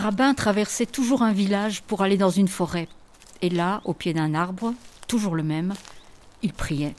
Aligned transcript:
rabbin 0.00 0.34
traversait 0.34 0.86
toujours 0.86 1.22
un 1.22 1.32
village 1.32 1.82
pour 1.82 2.02
aller 2.02 2.16
dans 2.16 2.30
une 2.30 2.48
forêt. 2.48 2.88
Et 3.42 3.50
là, 3.50 3.80
au 3.84 3.94
pied 3.94 4.12
d'un 4.12 4.34
arbre, 4.34 4.74
toujours 5.06 5.34
le 5.34 5.42
même, 5.42 5.74
il 6.42 6.52
priait. 6.52 6.94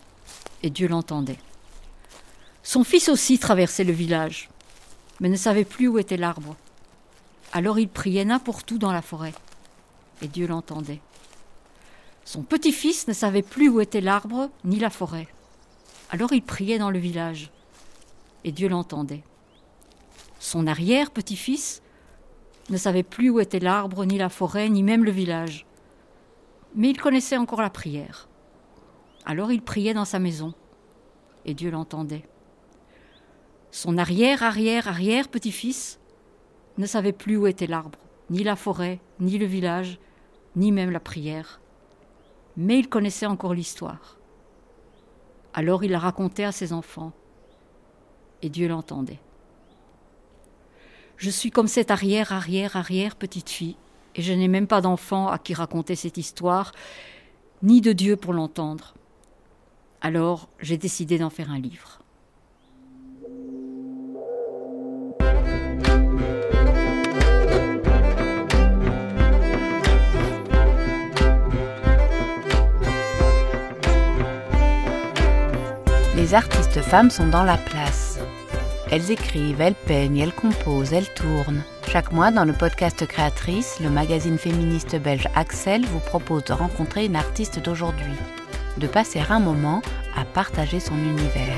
Et 0.63 0.69
Dieu 0.69 0.87
l'entendait. 0.87 1.39
Son 2.63 2.83
fils 2.83 3.09
aussi 3.09 3.39
traversait 3.39 3.83
le 3.83 3.91
village, 3.91 4.49
mais 5.19 5.29
ne 5.29 5.35
savait 5.35 5.65
plus 5.65 5.87
où 5.87 5.97
était 5.97 6.17
l'arbre. 6.17 6.55
Alors 7.51 7.79
il 7.79 7.89
priait 7.89 8.25
n'importe 8.25 8.71
où 8.71 8.77
dans 8.77 8.93
la 8.93 9.01
forêt. 9.01 9.33
Et 10.21 10.27
Dieu 10.27 10.47
l'entendait. 10.47 11.01
Son 12.23 12.43
petit-fils 12.43 13.07
ne 13.07 13.13
savait 13.13 13.41
plus 13.41 13.67
où 13.67 13.81
était 13.81 14.01
l'arbre 14.01 14.49
ni 14.63 14.79
la 14.79 14.89
forêt. 14.89 15.27
Alors 16.11 16.33
il 16.33 16.43
priait 16.43 16.77
dans 16.77 16.91
le 16.91 16.99
village. 16.99 17.49
Et 18.43 18.51
Dieu 18.51 18.69
l'entendait. 18.69 19.23
Son 20.39 20.67
arrière-petit-fils 20.67 21.81
ne 22.71 22.77
savait 22.77 23.03
plus 23.03 23.29
où 23.29 23.39
était 23.39 23.59
l'arbre, 23.59 24.05
ni 24.05 24.17
la 24.17 24.29
forêt, 24.29 24.69
ni 24.69 24.81
même 24.81 25.03
le 25.03 25.11
village. 25.11 25.67
Mais 26.73 26.89
il 26.89 26.99
connaissait 26.99 27.37
encore 27.37 27.61
la 27.61 27.69
prière. 27.69 28.29
Alors 29.25 29.51
il 29.51 29.61
priait 29.61 29.93
dans 29.93 30.05
sa 30.05 30.19
maison, 30.19 30.53
et 31.45 31.53
Dieu 31.53 31.69
l'entendait. 31.69 32.27
Son 33.71 33.97
arrière-arrière-arrière-petit-fils 33.97 35.99
ne 36.77 36.85
savait 36.85 37.11
plus 37.11 37.37
où 37.37 37.45
était 37.45 37.67
l'arbre, 37.67 37.99
ni 38.29 38.43
la 38.43 38.55
forêt, 38.55 38.99
ni 39.19 39.37
le 39.37 39.45
village, 39.45 39.99
ni 40.55 40.71
même 40.71 40.91
la 40.91 40.99
prière. 40.99 41.61
Mais 42.57 42.79
il 42.79 42.89
connaissait 42.89 43.25
encore 43.25 43.53
l'histoire. 43.53 44.17
Alors 45.53 45.83
il 45.83 45.91
la 45.91 45.99
racontait 45.99 46.45
à 46.45 46.51
ses 46.51 46.73
enfants, 46.73 47.11
et 48.41 48.49
Dieu 48.49 48.67
l'entendait. 48.67 49.19
Je 51.21 51.29
suis 51.29 51.51
comme 51.51 51.67
cette 51.67 51.91
arrière, 51.91 52.31
arrière, 52.31 52.75
arrière 52.75 53.15
petite 53.15 53.51
fille, 53.51 53.75
et 54.15 54.23
je 54.23 54.33
n'ai 54.33 54.47
même 54.47 54.65
pas 54.65 54.81
d'enfant 54.81 55.27
à 55.27 55.37
qui 55.37 55.53
raconter 55.53 55.95
cette 55.95 56.17
histoire, 56.17 56.71
ni 57.61 57.79
de 57.79 57.93
Dieu 57.93 58.15
pour 58.15 58.33
l'entendre. 58.33 58.95
Alors 60.01 60.49
j'ai 60.59 60.77
décidé 60.77 61.19
d'en 61.19 61.29
faire 61.29 61.51
un 61.51 61.59
livre. 61.59 61.99
Les 76.15 76.33
artistes 76.33 76.81
femmes 76.81 77.11
sont 77.11 77.27
dans 77.27 77.43
la 77.43 77.57
place. 77.57 78.00
Elles 78.91 79.09
écrivent, 79.09 79.61
elles 79.61 79.73
peignent, 79.73 80.17
elles 80.17 80.33
composent, 80.33 80.91
elles 80.91 81.13
tournent. 81.13 81.63
Chaque 81.87 82.11
mois, 82.11 82.29
dans 82.29 82.43
le 82.43 82.51
podcast 82.51 83.07
Créatrice, 83.07 83.79
le 83.79 83.89
magazine 83.89 84.37
féministe 84.37 84.97
belge 84.97 85.29
Axel 85.33 85.85
vous 85.85 85.99
propose 85.99 86.43
de 86.43 86.51
rencontrer 86.51 87.05
une 87.05 87.15
artiste 87.15 87.59
d'aujourd'hui, 87.59 88.11
de 88.75 88.87
passer 88.87 89.21
un 89.29 89.39
moment 89.39 89.81
à 90.13 90.25
partager 90.25 90.81
son 90.81 90.97
univers. 90.97 91.55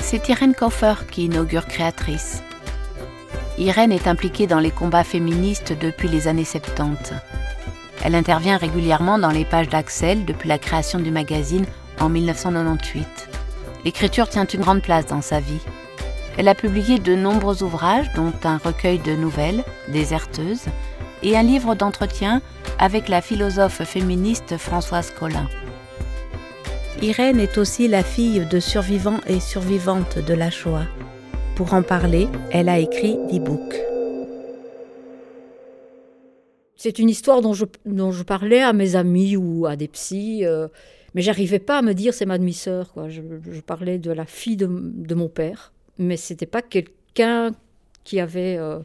C'est 0.00 0.28
Irène 0.28 0.54
Koffer 0.54 0.94
qui 1.10 1.24
inaugure 1.24 1.66
Créatrice. 1.66 2.44
Irène 3.58 3.90
est 3.90 4.06
impliquée 4.06 4.46
dans 4.46 4.60
les 4.60 4.70
combats 4.70 5.02
féministes 5.02 5.76
depuis 5.76 6.06
les 6.06 6.28
années 6.28 6.44
70. 6.44 7.14
Elle 8.04 8.14
intervient 8.14 8.58
régulièrement 8.58 9.18
dans 9.18 9.32
les 9.32 9.44
pages 9.44 9.68
d'Axel 9.68 10.24
depuis 10.24 10.48
la 10.48 10.58
création 10.58 11.00
du 11.00 11.10
magazine 11.10 11.66
en 12.00 12.08
1998. 12.08 13.28
L'écriture 13.84 14.28
tient 14.28 14.46
une 14.46 14.60
grande 14.60 14.82
place 14.82 15.06
dans 15.06 15.22
sa 15.22 15.40
vie. 15.40 15.60
Elle 16.36 16.48
a 16.48 16.54
publié 16.54 16.98
de 16.98 17.14
nombreux 17.14 17.62
ouvrages, 17.62 18.10
dont 18.14 18.32
un 18.44 18.58
recueil 18.58 18.98
de 18.98 19.12
nouvelles, 19.12 19.64
Déserteuse, 19.88 20.66
et 21.22 21.36
un 21.36 21.42
livre 21.42 21.74
d'entretien 21.74 22.40
avec 22.78 23.08
la 23.08 23.20
philosophe 23.20 23.82
féministe 23.84 24.56
Françoise 24.56 25.10
Collin. 25.10 25.48
Irène 27.02 27.40
est 27.40 27.58
aussi 27.58 27.88
la 27.88 28.02
fille 28.02 28.46
de 28.46 28.60
survivants 28.60 29.20
et 29.26 29.40
survivantes 29.40 30.18
de 30.18 30.34
la 30.34 30.50
Shoah. 30.50 30.86
Pour 31.54 31.74
en 31.74 31.82
parler, 31.82 32.28
elle 32.50 32.68
a 32.68 32.78
écrit 32.78 33.16
d'e-book. 33.30 33.97
C'est 36.78 36.98
une 36.98 37.10
histoire 37.10 37.42
dont 37.42 37.52
je, 37.52 37.66
dont 37.84 38.12
je, 38.12 38.22
parlais 38.22 38.62
à 38.62 38.72
mes 38.72 38.96
amis 38.96 39.36
ou 39.36 39.66
à 39.66 39.76
des 39.76 39.88
psys. 39.88 40.46
Euh, 40.46 40.68
mais 41.14 41.22
j'arrivais 41.22 41.58
pas 41.58 41.78
à 41.78 41.82
me 41.82 41.92
dire 41.92 42.14
c'est 42.14 42.24
ma 42.24 42.38
demi-sœur. 42.38 42.94
Je, 43.08 43.60
parlais 43.60 43.98
de 43.98 44.10
la 44.10 44.24
fille 44.24 44.56
de, 44.56 45.14
mon 45.14 45.28
père, 45.28 45.72
mais 45.98 46.16
c'était 46.16 46.46
pas 46.46 46.62
quelqu'un 46.62 47.52
qui 48.04 48.20
avait 48.20 48.56
euh, 48.56 48.78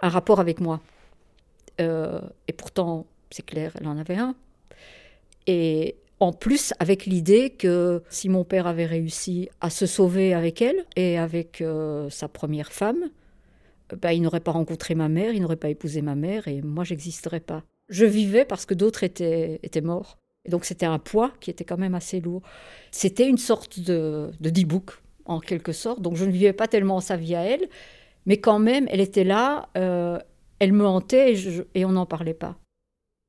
un 0.00 0.08
rapport 0.08 0.40
avec 0.40 0.60
moi. 0.60 0.80
Euh, 1.80 2.20
et 2.48 2.52
pourtant, 2.52 3.06
c'est 3.30 3.44
clair, 3.46 3.72
elle 3.80 3.86
en 3.86 3.96
avait 3.96 4.16
un. 4.16 4.34
Et 5.46 5.96
en 6.20 6.32
plus, 6.32 6.74
avec 6.80 7.06
l'idée 7.06 7.50
que 7.50 8.02
si 8.10 8.28
mon 8.28 8.44
père 8.44 8.66
avait 8.66 8.86
réussi 8.86 9.48
à 9.60 9.70
se 9.70 9.86
sauver 9.86 10.34
avec 10.34 10.60
elle 10.60 10.84
et 10.96 11.16
avec 11.18 11.60
euh, 11.60 12.10
sa 12.10 12.28
première 12.28 12.72
femme, 12.72 13.08
bah, 13.96 14.12
il 14.12 14.22
n'aurait 14.22 14.40
pas 14.40 14.52
rencontré 14.52 14.94
ma 14.94 15.08
mère, 15.08 15.32
il 15.32 15.42
n'aurait 15.42 15.56
pas 15.56 15.70
épousé 15.70 16.02
ma 16.02 16.14
mère 16.14 16.48
et 16.48 16.62
moi, 16.62 16.84
j'existerais 16.84 17.40
pas. 17.40 17.62
Je 17.88 18.04
vivais 18.04 18.44
parce 18.44 18.66
que 18.66 18.74
d'autres 18.74 19.04
étaient, 19.04 19.60
étaient 19.62 19.80
morts. 19.80 20.18
Et 20.44 20.50
donc 20.50 20.64
c'était 20.64 20.86
un 20.86 20.98
poids 20.98 21.32
qui 21.40 21.50
était 21.50 21.64
quand 21.64 21.78
même 21.78 21.94
assez 21.94 22.20
lourd. 22.20 22.42
C'était 22.90 23.28
une 23.28 23.38
sorte 23.38 23.80
de, 23.80 24.30
de 24.40 24.50
D-book, 24.50 24.98
en 25.28 25.40
quelque 25.40 25.72
sorte. 25.72 26.00
Donc 26.02 26.16
je 26.16 26.24
ne 26.24 26.30
vivais 26.30 26.52
pas 26.52 26.66
tellement 26.66 27.00
sa 27.00 27.16
vie 27.16 27.36
à 27.36 27.42
elle, 27.42 27.68
mais 28.26 28.38
quand 28.38 28.58
même, 28.58 28.86
elle 28.90 29.00
était 29.00 29.24
là, 29.24 29.68
euh, 29.76 30.18
elle 30.58 30.72
me 30.72 30.86
hantait 30.86 31.34
et, 31.74 31.84
on 31.84 31.92
n'en 31.92 32.06
parlait 32.06 32.34
pas. 32.34 32.56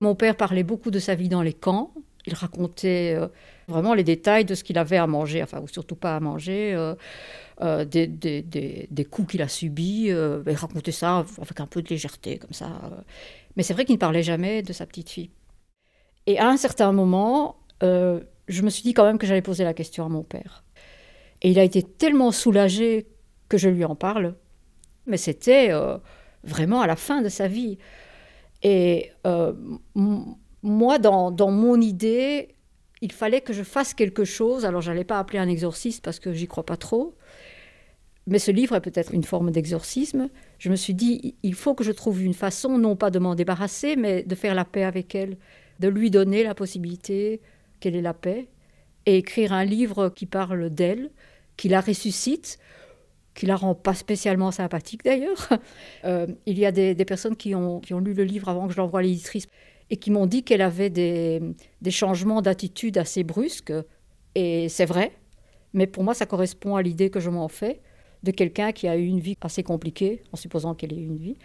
Mon 0.01 0.15
père 0.15 0.35
parlait 0.35 0.63
beaucoup 0.63 0.91
de 0.91 0.99
sa 0.99 1.13
vie 1.13 1.29
dans 1.29 1.41
les 1.41 1.53
camps. 1.53 1.93
Il 2.25 2.33
racontait 2.33 3.15
euh, 3.17 3.27
vraiment 3.67 3.93
les 3.93 4.03
détails 4.03 4.45
de 4.45 4.55
ce 4.55 4.63
qu'il 4.63 4.77
avait 4.77 4.97
à 4.97 5.07
manger, 5.07 5.43
enfin, 5.43 5.61
ou 5.61 5.67
surtout 5.67 5.95
pas 5.95 6.15
à 6.15 6.19
manger, 6.19 6.73
euh, 6.73 6.95
des, 7.61 8.07
des, 8.07 9.05
coups 9.05 9.31
qu'il 9.31 9.41
a 9.41 9.47
subis. 9.47 10.07
il 10.07 10.53
racontait 10.53 10.91
ça 10.91 11.25
avec 11.41 11.59
un 11.59 11.67
peu 11.67 11.81
de 11.81 11.89
légèreté, 11.89 12.37
comme 12.37 12.53
ça. 12.53 12.67
Mais 13.55 13.63
c'est 13.63 13.73
vrai 13.73 13.85
qu'il 13.85 13.95
ne 13.95 13.99
parlait 13.99 14.23
jamais 14.23 14.61
de 14.61 14.73
sa 14.73 14.85
petite 14.85 15.09
fille. 15.09 15.31
Et 16.27 16.37
à 16.39 16.47
un 16.47 16.57
certain 16.57 16.91
moment, 16.91 17.57
euh, 17.83 18.21
je 18.47 18.61
me 18.61 18.69
suis 18.69 18.83
dit 18.83 18.93
quand 18.93 19.03
même 19.03 19.17
que 19.17 19.27
j'allais 19.27 19.41
poser 19.41 19.63
la 19.63 19.73
question 19.73 20.05
à 20.05 20.09
mon 20.09 20.23
père. 20.23 20.63
Et 21.41 21.51
il 21.51 21.59
a 21.59 21.63
été 21.63 21.83
tellement 21.83 22.31
soulagé 22.31 23.07
que 23.47 23.57
je 23.57 23.69
lui 23.69 23.85
en 23.85 23.95
parle. 23.95 24.35
Mais 25.07 25.17
c'était 25.17 25.71
euh, 25.71 25.97
vraiment 26.43 26.81
à 26.81 26.87
la 26.87 26.95
fin 26.95 27.21
de 27.21 27.29
sa 27.29 27.47
vie. 27.47 27.77
Et 28.61 29.11
euh, 29.25 29.53
moi, 30.61 30.99
dans, 30.99 31.31
dans, 31.31 31.51
mon 31.51 31.79
idée, 31.79 32.55
il 33.01 33.11
fallait 33.11 33.41
que 33.41 33.53
je 33.53 33.63
fasse 33.63 33.93
quelque 33.93 34.25
chose. 34.25 34.65
Alors, 34.65 34.81
je 34.81 34.91
n'allais 34.91 35.05
pas 35.05 35.17
appeler 35.17 35.39
un 35.39 35.47
exorciste 35.47 36.03
parce 36.03 36.19
que 36.19 36.33
j'y 36.33 36.47
crois 36.47 36.65
pas 36.65 36.77
trop. 36.77 37.15
Mais 38.29 38.39
ce 38.39 38.51
livre 38.51 38.75
est 38.75 38.81
peut-être 38.81 39.13
une 39.13 39.23
forme 39.23 39.51
d'exorcisme. 39.51 40.29
Je 40.59 40.69
me 40.69 40.75
suis 40.75 40.93
dit, 40.93 41.35
il 41.41 41.55
faut 41.55 41.73
que 41.73 41.83
je 41.83 41.91
trouve 41.91 42.21
une 42.21 42.33
façon, 42.33 42.77
non 42.77 42.95
pas 42.95 43.09
de 43.09 43.19
m'en 43.19 43.33
débarrasser, 43.35 43.95
mais 43.95 44.23
de 44.23 44.35
faire 44.35 44.55
la 44.55 44.65
paix 44.65 44.83
avec 44.83 45.15
elle 45.15 45.37
de 45.79 45.87
lui 45.87 46.11
donner 46.11 46.43
la 46.43 46.53
possibilité 46.53 47.41
qu'elle 47.79 47.95
ait 47.95 48.01
la 48.01 48.13
paix 48.13 48.47
et 49.05 49.17
écrire 49.17 49.53
un 49.53 49.63
livre 49.63 50.09
qui 50.09 50.25
parle 50.25 50.69
d'elle, 50.69 51.09
qui 51.57 51.69
la 51.69 51.81
ressuscite, 51.81 52.59
qui 53.33 53.45
la 53.45 53.55
rend 53.55 53.73
pas 53.73 53.93
spécialement 53.93 54.51
sympathique 54.51 55.03
d'ailleurs. 55.03 55.49
Euh, 56.05 56.27
il 56.45 56.57
y 56.57 56.65
a 56.65 56.71
des, 56.71 56.95
personnes 57.03 57.35
qui 57.35 57.53
ont, 57.55 57.81
qui 57.81 57.93
ont, 57.93 57.99
lu 57.99 58.13
le 58.13 58.23
livre 58.23 58.47
avant 58.47 58.67
que 58.67 58.73
je 58.73 58.77
l'envoie 58.77 59.01
à 59.01 59.03
l'éditrice 59.03 59.47
et 59.89 59.97
qui 59.97 60.11
m'ont 60.11 60.27
dit 60.27 60.43
qu'elle 60.43 60.61
avait 60.61 60.89
des, 60.89 61.41
des 61.81 61.91
changements 61.91 62.41
d'attitude 62.41 62.97
assez 62.97 63.23
brusques. 63.23 63.73
Et 64.33 64.69
c'est 64.69 64.85
vrai, 64.85 65.11
mais 65.73 65.87
pour 65.87 66.05
moi 66.05 66.13
ça 66.13 66.25
correspond 66.25 66.77
à 66.77 66.81
l'idée 66.81 67.09
que 67.09 67.19
je 67.19 67.29
m'en 67.29 67.49
fais 67.49 67.81
de 68.23 68.31
quelqu'un 68.31 68.71
qui 68.71 68.87
a 68.87 68.97
eu 68.97 69.05
une 69.05 69.19
vie 69.19 69.37
assez 69.41 69.63
compliquée, 69.63 70.21
en 70.31 70.37
supposant 70.37 70.75
qu'elle 70.75 70.93
ait 70.93 70.97
eu 70.97 71.05
une 71.05 71.17
vie. 71.17 71.37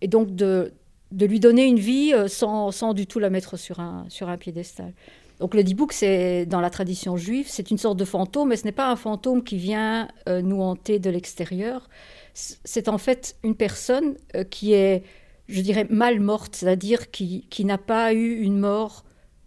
Et 0.00 0.08
donc 0.08 0.34
de, 0.34 0.72
de 1.12 1.26
lui 1.26 1.40
donner 1.40 1.64
une 1.64 1.78
vie 1.78 2.12
euh, 2.14 2.28
sans, 2.28 2.70
sans, 2.70 2.94
du 2.94 3.06
tout 3.06 3.18
la 3.18 3.30
mettre 3.30 3.56
sur 3.56 3.80
un, 3.80 4.06
sur 4.08 4.28
un 4.28 4.36
piédestal. 4.36 4.92
Donc 5.38 5.54
le 5.54 5.62
Dibouk, 5.62 5.92
c'est 5.92 6.46
dans 6.46 6.60
la 6.60 6.70
tradition 6.70 7.16
juive, 7.16 7.46
c'est 7.48 7.70
une 7.70 7.78
sorte 7.78 7.98
de 7.98 8.04
fantôme, 8.04 8.48
mais 8.48 8.56
ce 8.56 8.64
n'est 8.64 8.72
pas 8.72 8.90
un 8.90 8.96
fantôme 8.96 9.44
qui 9.44 9.56
vient 9.56 10.08
euh, 10.28 10.40
nous 10.40 10.62
hanter 10.62 10.98
de 10.98 11.10
l'extérieur. 11.10 11.88
C'est 12.32 12.88
en 12.88 12.98
fait 12.98 13.36
une 13.42 13.54
personne 13.54 14.16
euh, 14.34 14.44
qui 14.44 14.72
est, 14.72 15.04
je 15.48 15.60
dirais, 15.60 15.86
mal 15.90 16.20
morte, 16.20 16.56
c'est-à-dire 16.56 17.10
qui, 17.10 17.46
qui 17.50 17.64
n'a 17.64 17.78
pas 17.78 18.14
eu 18.14 18.40
une 18.40 18.58
mort 18.58 19.04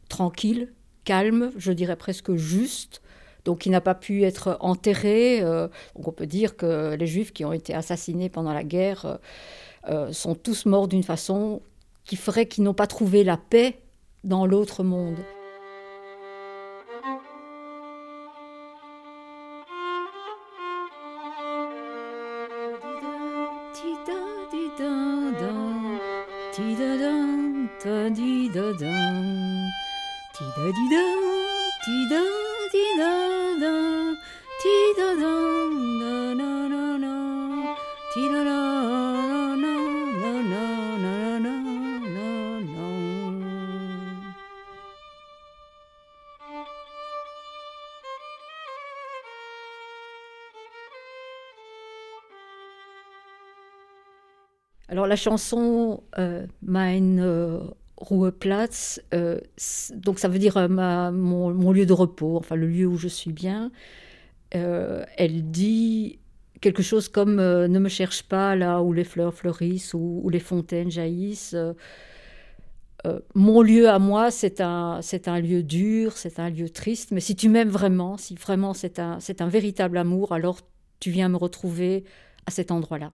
tranquille, 0.10 0.74
calme, 1.06 1.52
je 1.58 1.72
dirais 1.72 1.96
presque 1.96 2.36
juste, 2.36 3.02
donc 3.46 3.66
il 3.66 3.72
n'a 3.72 3.82
pas 3.82 3.96
pu 3.96 4.24
être 4.24 4.58
enterré. 4.60 5.42
Euh, 5.42 5.68
donc 5.96 6.08
on 6.08 6.12
peut 6.12 6.28
dire 6.28 6.58
que 6.58 6.96
les 6.96 7.08
Juifs 7.08 7.34
qui 7.34 7.46
ont 7.46 7.54
été 7.54 7.74
assassinés 7.74 8.30
pendant 8.30 8.54
la 8.54 8.64
guerre 8.64 9.06
euh, 9.06 9.18
euh, 9.90 10.14
sont 10.14 10.36
tous 10.36 10.66
morts 10.66 10.88
d'une 10.88 11.04
façon 11.04 11.62
qui 12.06 12.16
ferait 12.16 12.48
qu'ils 12.48 12.64
n'ont 12.64 12.74
pas 12.74 12.88
trouvé 12.88 13.24
la 13.24 13.38
paix 13.38 13.80
dans 14.24 14.46
l'autre 14.46 14.84
monde. 14.84 15.18
Alors 54.90 55.06
la 55.06 55.16
chanson 55.16 56.04
euh, 56.18 56.46
Mein 56.64 57.20
euh, 57.20 57.60
Ruheplatz, 57.98 59.00
euh, 59.14 59.40
donc 59.94 60.18
ça 60.20 60.28
veut 60.28 60.40
dire 60.40 60.58
euh, 60.58 60.68
mon, 61.12 61.72
lieu 61.72 61.86
de 61.86 61.94
repos, 61.94 62.38
enfin 62.38 62.56
le 62.56 62.68
lieu 62.68 62.88
où 62.88 62.98
je 62.98 63.08
suis 63.08 63.32
bien. 63.32 63.72
Euh, 64.56 65.04
elle 65.18 65.52
dit 65.52 66.20
quelque 66.62 66.82
chose 66.82 67.08
comme 67.10 67.36
Ne 67.36 67.80
me 67.80 67.90
cherche 67.90 68.24
pas 68.24 68.56
là 68.56 68.82
où 68.82 68.94
les 68.94 69.04
fleurs 69.04 69.34
fleurissent, 69.34 69.94
où, 69.94 70.22
où 70.24 70.30
les 70.30 70.40
fontaines 70.40 70.92
jaillissent. 70.92 71.56
mon 73.34 73.62
lieu 73.62 73.90
à 73.90 74.00
moi, 74.00 74.32
c'est 74.32 74.62
un, 74.62 75.02
c'est 75.02 75.28
un 75.28 75.40
lieu 75.40 75.64
dur, 75.64 76.18
c'est 76.18 76.40
un 76.40 76.50
lieu 76.50 76.70
triste, 76.70 77.12
mais 77.12 77.22
si 77.22 77.36
tu 77.36 77.50
m'aimes 77.50 77.70
vraiment, 77.70 78.18
si 78.18 78.36
vraiment 78.36 78.74
c'est 78.74 79.00
un, 79.00 79.20
c'est 79.20 79.42
un 79.42 79.48
véritable 79.48 79.98
amour, 79.98 80.34
alors 80.34 80.60
tu 81.00 81.12
viens 81.12 81.30
me 81.30 81.38
retrouver 81.38 82.04
à 82.46 82.52
cet 82.52 82.72
endroit-là. 82.72 83.12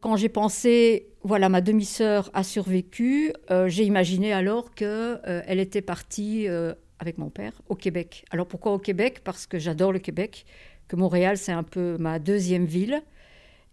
Quand 0.00 0.16
j'ai 0.16 0.28
pensé, 0.28 1.14
voilà, 1.22 1.48
ma 1.48 1.60
demi-sœur 1.60 2.28
a 2.34 2.42
survécu, 2.42 3.32
euh, 3.52 3.68
j'ai 3.68 3.84
imaginé 3.84 4.32
alors 4.32 4.74
qu'elle 4.74 5.20
euh, 5.28 5.42
était 5.46 5.80
partie 5.80 6.48
euh, 6.48 6.74
avec 7.02 7.18
mon 7.18 7.28
père 7.28 7.60
au 7.68 7.74
Québec. 7.74 8.24
Alors 8.30 8.46
pourquoi 8.46 8.72
au 8.72 8.78
Québec? 8.78 9.20
Parce 9.22 9.46
que 9.46 9.58
j'adore 9.58 9.92
le 9.92 9.98
Québec, 9.98 10.46
que 10.88 10.96
Montréal 10.96 11.36
c'est 11.36 11.52
un 11.52 11.64
peu 11.64 11.98
ma 11.98 12.18
deuxième 12.18 12.64
ville. 12.64 13.02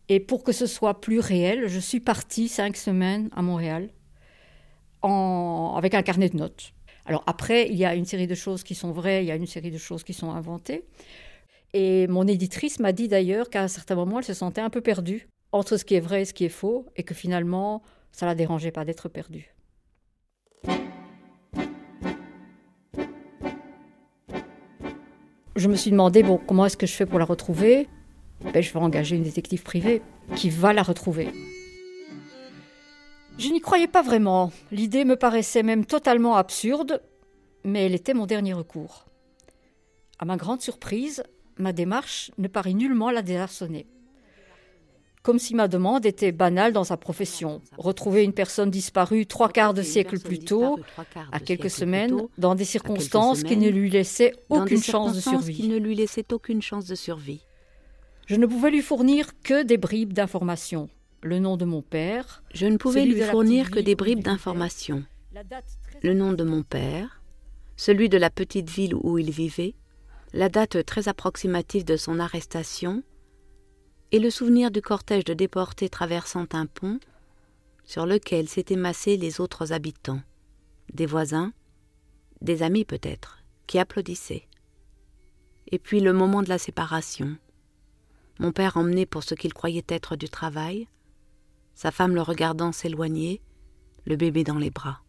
Et 0.10 0.20
pour 0.20 0.44
que 0.44 0.52
ce 0.52 0.66
soit 0.66 1.00
plus 1.00 1.20
réel, 1.20 1.68
je 1.68 1.80
suis 1.80 2.00
partie 2.00 2.48
cinq 2.50 2.76
semaines 2.76 3.30
à 3.36 3.42
Montréal 3.42 3.90
en... 5.04 5.76
avec 5.78 5.94
un 5.94 6.02
carnet 6.02 6.30
de 6.30 6.38
notes. 6.38 6.74
Alors 7.06 7.24
après, 7.28 7.70
il 7.70 7.78
y 7.78 7.86
a 7.86 7.96
une 7.96 8.06
série 8.06 8.28
de 8.28 8.36
choses 8.36 8.64
qui 8.64 8.76
sont 8.76 8.92
vraies, 8.92 9.24
il 9.24 9.28
y 9.28 9.32
a 9.32 9.36
une 9.36 9.48
série 9.48 9.72
de 9.72 9.78
choses 9.78 10.04
qui 10.04 10.14
sont 10.14 10.32
inventées. 10.32 10.84
Et 11.74 12.08
mon 12.08 12.28
éditrice 12.28 12.80
m'a 12.80 12.92
dit 12.92 13.08
d'ailleurs 13.08 13.50
qu'à 13.50 13.62
un 13.62 13.68
certain 13.68 13.96
moment, 13.96 14.18
elle 14.18 14.26
se 14.26 14.34
sentait 14.34 14.62
un 14.62 14.72
peu 14.72 14.82
perdue 14.82 15.28
entre 15.52 15.78
ce 15.78 15.86
qui 15.86 15.96
est 15.96 16.00
vrai 16.00 16.24
et 16.24 16.26
ce 16.26 16.34
qui 16.34 16.46
est 16.46 16.50
faux, 16.50 16.88
et 16.96 17.04
que 17.04 17.14
finalement, 17.14 17.82
ça 18.12 18.26
la 18.26 18.36
dérangeait 18.36 18.72
pas 18.72 18.86
d'être 18.86 19.10
perdue. 19.10 19.54
Je 25.60 25.68
me 25.68 25.76
suis 25.76 25.92
demandé, 25.92 26.24
comment 26.48 26.66
est-ce 26.66 26.78
que 26.78 26.88
je 26.88 26.94
fais 26.94 27.06
pour 27.06 27.20
la 27.20 27.26
retrouver? 27.26 27.90
Ben, 28.54 28.64
Je 28.64 28.72
vais 28.72 28.80
engager 28.80 29.18
une 29.18 29.24
détective 29.24 29.62
privée 29.62 30.02
qui 30.38 30.50
va 30.50 30.72
la 30.72 30.84
retrouver. 30.84 31.34
Je 33.38 33.50
n'y 33.50 33.60
croyais 33.60 33.90
pas 33.90 34.02
vraiment. 34.02 34.54
L'idée 34.72 35.04
me 35.04 35.18
paraissait 35.18 35.62
même 35.62 35.86
totalement 35.86 36.38
absurde, 36.38 37.02
mais 37.66 37.86
elle 37.86 37.94
était 37.94 38.14
mon 38.14 38.26
dernier 38.26 38.54
recours. 38.54 39.06
À 40.18 40.24
ma 40.24 40.38
grande 40.38 40.62
surprise, 40.62 41.24
ma 41.58 41.74
démarche 41.74 42.32
ne 42.38 42.48
parut 42.48 42.74
nullement 42.74 43.12
la 43.12 43.22
désarçonner 43.22 43.86
comme 45.22 45.40
si 45.40 45.54
ma 45.54 45.68
demande 45.68 46.06
était 46.06 46.32
banale 46.32 46.74
dans 46.74 46.84
sa 46.84 46.98
profession. 46.98 47.62
Retrouver 47.78 48.24
une 48.24 48.34
personne 48.34 48.72
disparue 48.72 49.26
trois 49.26 49.50
quarts 49.50 49.74
de 49.74 49.82
siècle 49.82 50.20
plus 50.20 50.40
tôt, 50.40 50.80
à 51.32 51.40
quelques 51.40 51.70
semaines, 51.70 52.22
dans 52.38 52.56
des 52.56 52.66
circonstances 52.66 53.44
qui 53.44 53.58
ne 53.58 53.70
lui 53.70 53.90
laissaient 53.90 54.34
aucune 54.50 54.82
chance 54.82 55.16
de 55.16 55.22
survie. 55.22 55.56
Qui 55.56 55.68
ne 55.68 55.78
lui 55.78 55.96
laissaient 55.96 56.26
aucune 56.32 56.62
chance 56.62 56.86
de 56.86 56.96
survie. 56.96 57.42
Je 58.28 58.36
ne 58.36 58.46
pouvais 58.46 58.72
lui 58.72 58.82
fournir 58.82 59.32
que 59.42 59.64
des 59.64 59.78
bribes 59.78 60.14
d'informations. 60.14 60.90
Le 61.22 61.40
nom 61.40 61.58
de 61.58 61.66
mon 61.66 61.82
père. 61.82 62.44
Je 62.54 62.66
ne 62.68 62.78
pouvais 62.78 63.06
lui 63.06 63.22
fournir 63.22 63.72
que 63.72 63.80
des 63.80 63.96
bribes 63.96 64.24
d'informations. 64.24 65.04
Le 66.02 66.14
nom 66.14 66.34
de 66.34 66.44
mon 66.44 66.64
père, 66.64 67.22
celui 67.76 68.08
de 68.08 68.18
la 68.18 68.30
petite 68.30 68.70
ville 68.70 68.96
où 68.96 69.18
il 69.18 69.32
vivait, 69.32 69.76
la 70.34 70.48
date 70.48 70.86
très 70.86 71.08
approximative 71.08 71.86
de 71.86 71.98
son 71.98 72.20
arrestation, 72.20 73.04
et 74.12 74.20
le 74.20 74.30
souvenir 74.30 74.72
du 74.72 74.82
cortège 74.82 75.24
de 75.24 75.34
déportés 75.34 75.90
traversant 75.90 76.48
un 76.54 76.66
pont 76.66 77.00
sur 77.84 78.06
lequel 78.06 78.48
s'étaient 78.48 78.76
massés 78.76 79.18
les 79.18 79.40
autres 79.42 79.74
habitants, 79.74 80.22
des 80.94 81.06
voisins, 81.06 81.54
des 82.42 82.64
amis 82.64 82.86
peut-être, 82.86 83.44
qui 83.68 83.80
applaudissaient. 83.80 84.48
Et 85.68 85.80
puis 85.80 86.00
le 86.00 86.14
moment 86.14 86.42
de 86.42 86.50
la 86.50 86.58
séparation, 86.58 87.38
mon 88.40 88.52
père 88.52 88.78
emmené 88.78 89.06
pour 89.06 89.24
ce 89.24 89.36
qu'il 89.36 89.54
croyait 89.54 89.86
être 89.88 90.16
du 90.16 90.30
travail, 90.30 90.88
sa 91.76 91.92
femme 91.92 92.16
le 92.16 92.22
regardant 92.22 92.72
s'éloigner, 92.72 93.42
le 94.06 94.16
bébé 94.16 94.44
dans 94.44 94.58
les 94.58 94.72
bras. 94.72 95.02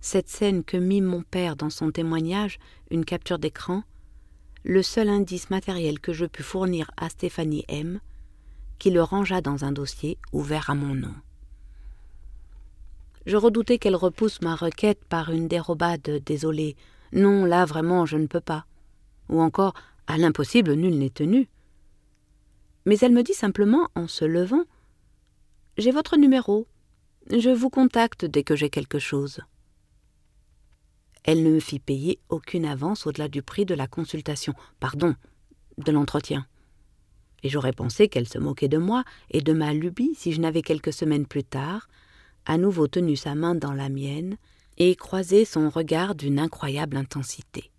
Cette 0.00 0.28
scène 0.28 0.64
que 0.64 0.76
mit 0.76 1.00
mon 1.00 1.22
père 1.22 1.56
dans 1.56 1.70
son 1.70 1.90
témoignage, 1.90 2.58
une 2.90 3.04
capture 3.04 3.38
d'écran, 3.38 3.84
le 4.64 4.82
seul 4.82 5.10
indice 5.10 5.50
matériel 5.50 6.00
que 6.00 6.14
je 6.14 6.24
pus 6.24 6.42
fournir 6.42 6.90
à 6.96 7.10
Stéphanie 7.10 7.66
M, 7.68 8.00
qui 8.78 8.90
le 8.90 9.02
rangea 9.02 9.42
dans 9.42 9.64
un 9.64 9.72
dossier 9.72 10.18
ouvert 10.32 10.70
à 10.70 10.74
mon 10.74 10.94
nom. 10.94 11.14
Je 13.26 13.36
redoutais 13.36 13.78
qu'elle 13.78 13.96
repousse 13.96 14.40
ma 14.40 14.54
requête 14.54 15.04
par 15.04 15.30
une 15.30 15.48
dérobade 15.48 16.22
désolée. 16.24 16.76
Non, 17.12 17.44
là 17.44 17.64
vraiment 17.64 18.06
je 18.06 18.16
ne 18.16 18.26
peux 18.26 18.40
pas. 18.40 18.64
Ou 19.28 19.40
encore 19.40 19.74
à 20.06 20.18
l'impossible 20.18 20.74
nul 20.74 20.98
n'est 20.98 21.10
tenu. 21.10 21.48
Mais 22.86 22.98
elle 22.98 23.12
me 23.12 23.22
dit 23.22 23.34
simplement 23.34 23.88
en 23.94 24.08
se 24.08 24.24
levant 24.24 24.64
J'ai 25.78 25.90
votre 25.90 26.16
numéro. 26.16 26.66
Je 27.30 27.50
vous 27.50 27.70
contacte 27.70 28.24
dès 28.24 28.42
que 28.42 28.56
j'ai 28.56 28.68
quelque 28.68 28.98
chose. 28.98 29.40
Elle 31.24 31.42
ne 31.42 31.50
me 31.50 31.60
fit 31.60 31.78
payer 31.78 32.20
aucune 32.28 32.66
avance 32.66 33.06
au-delà 33.06 33.28
du 33.28 33.42
prix 33.42 33.64
de 33.64 33.74
la 33.74 33.86
consultation, 33.86 34.54
pardon, 34.78 35.14
de 35.78 35.90
l'entretien. 35.90 36.46
Et 37.42 37.48
j'aurais 37.48 37.72
pensé 37.72 38.08
qu'elle 38.08 38.28
se 38.28 38.38
moquait 38.38 38.68
de 38.68 38.78
moi 38.78 39.04
et 39.30 39.40
de 39.40 39.52
ma 39.52 39.72
lubie 39.72 40.14
si 40.14 40.32
je 40.32 40.40
n'avais 40.40 40.62
quelques 40.62 40.92
semaines 40.92 41.26
plus 41.26 41.44
tard 41.44 41.88
à 42.46 42.58
nouveau 42.58 42.88
tenu 42.88 43.16
sa 43.16 43.34
main 43.34 43.54
dans 43.54 43.72
la 43.72 43.88
mienne 43.88 44.36
et 44.76 44.96
croisé 44.96 45.44
son 45.44 45.70
regard 45.70 46.14
d'une 46.14 46.38
incroyable 46.38 46.96
intensité. 46.96 47.70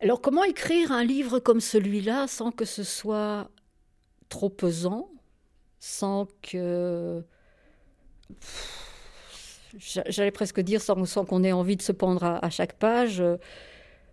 Alors 0.00 0.20
comment 0.20 0.44
écrire 0.44 0.92
un 0.92 1.04
livre 1.04 1.38
comme 1.38 1.60
celui-là 1.60 2.26
sans 2.26 2.52
que 2.52 2.64
ce 2.64 2.84
soit 2.84 3.50
trop 4.28 4.50
pesant, 4.50 5.10
sans 5.78 6.28
que 6.42 7.24
j'allais 9.78 10.30
presque 10.30 10.60
dire 10.60 10.80
sans, 10.80 11.24
qu'on 11.24 11.44
ait 11.44 11.52
envie 11.52 11.76
de 11.76 11.82
se 11.82 11.92
pendre 11.92 12.24
à, 12.24 12.50
chaque 12.50 12.74
page, 12.74 13.20
euh, 13.20 13.36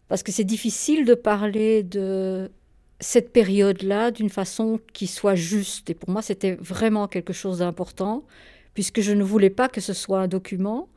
parce 0.08 0.24
que 0.24 0.32
c'est 0.32 0.44
difficile 0.44 1.06
de 1.06 1.14
parler 1.14 1.84
de 1.84 2.52
cette 3.00 3.34
période-là 3.34 4.12
d'une 4.12 4.30
façon 4.30 4.80
qui 4.94 5.08
soit 5.08 5.36
juste. 5.36 5.90
Et 5.90 5.94
pour 5.94 6.10
moi, 6.10 6.22
c'était 6.22 6.56
vraiment 6.56 7.08
quelque 7.08 7.34
chose 7.34 7.60
d'important, 7.60 8.24
puisque 8.74 9.02
je 9.02 9.12
ne 9.12 9.24
voulais 9.24 9.50
pas 9.50 9.70
que 9.70 9.82
ce 9.82 9.94
soit 9.94 10.20
un 10.20 10.28
document. 10.28 10.90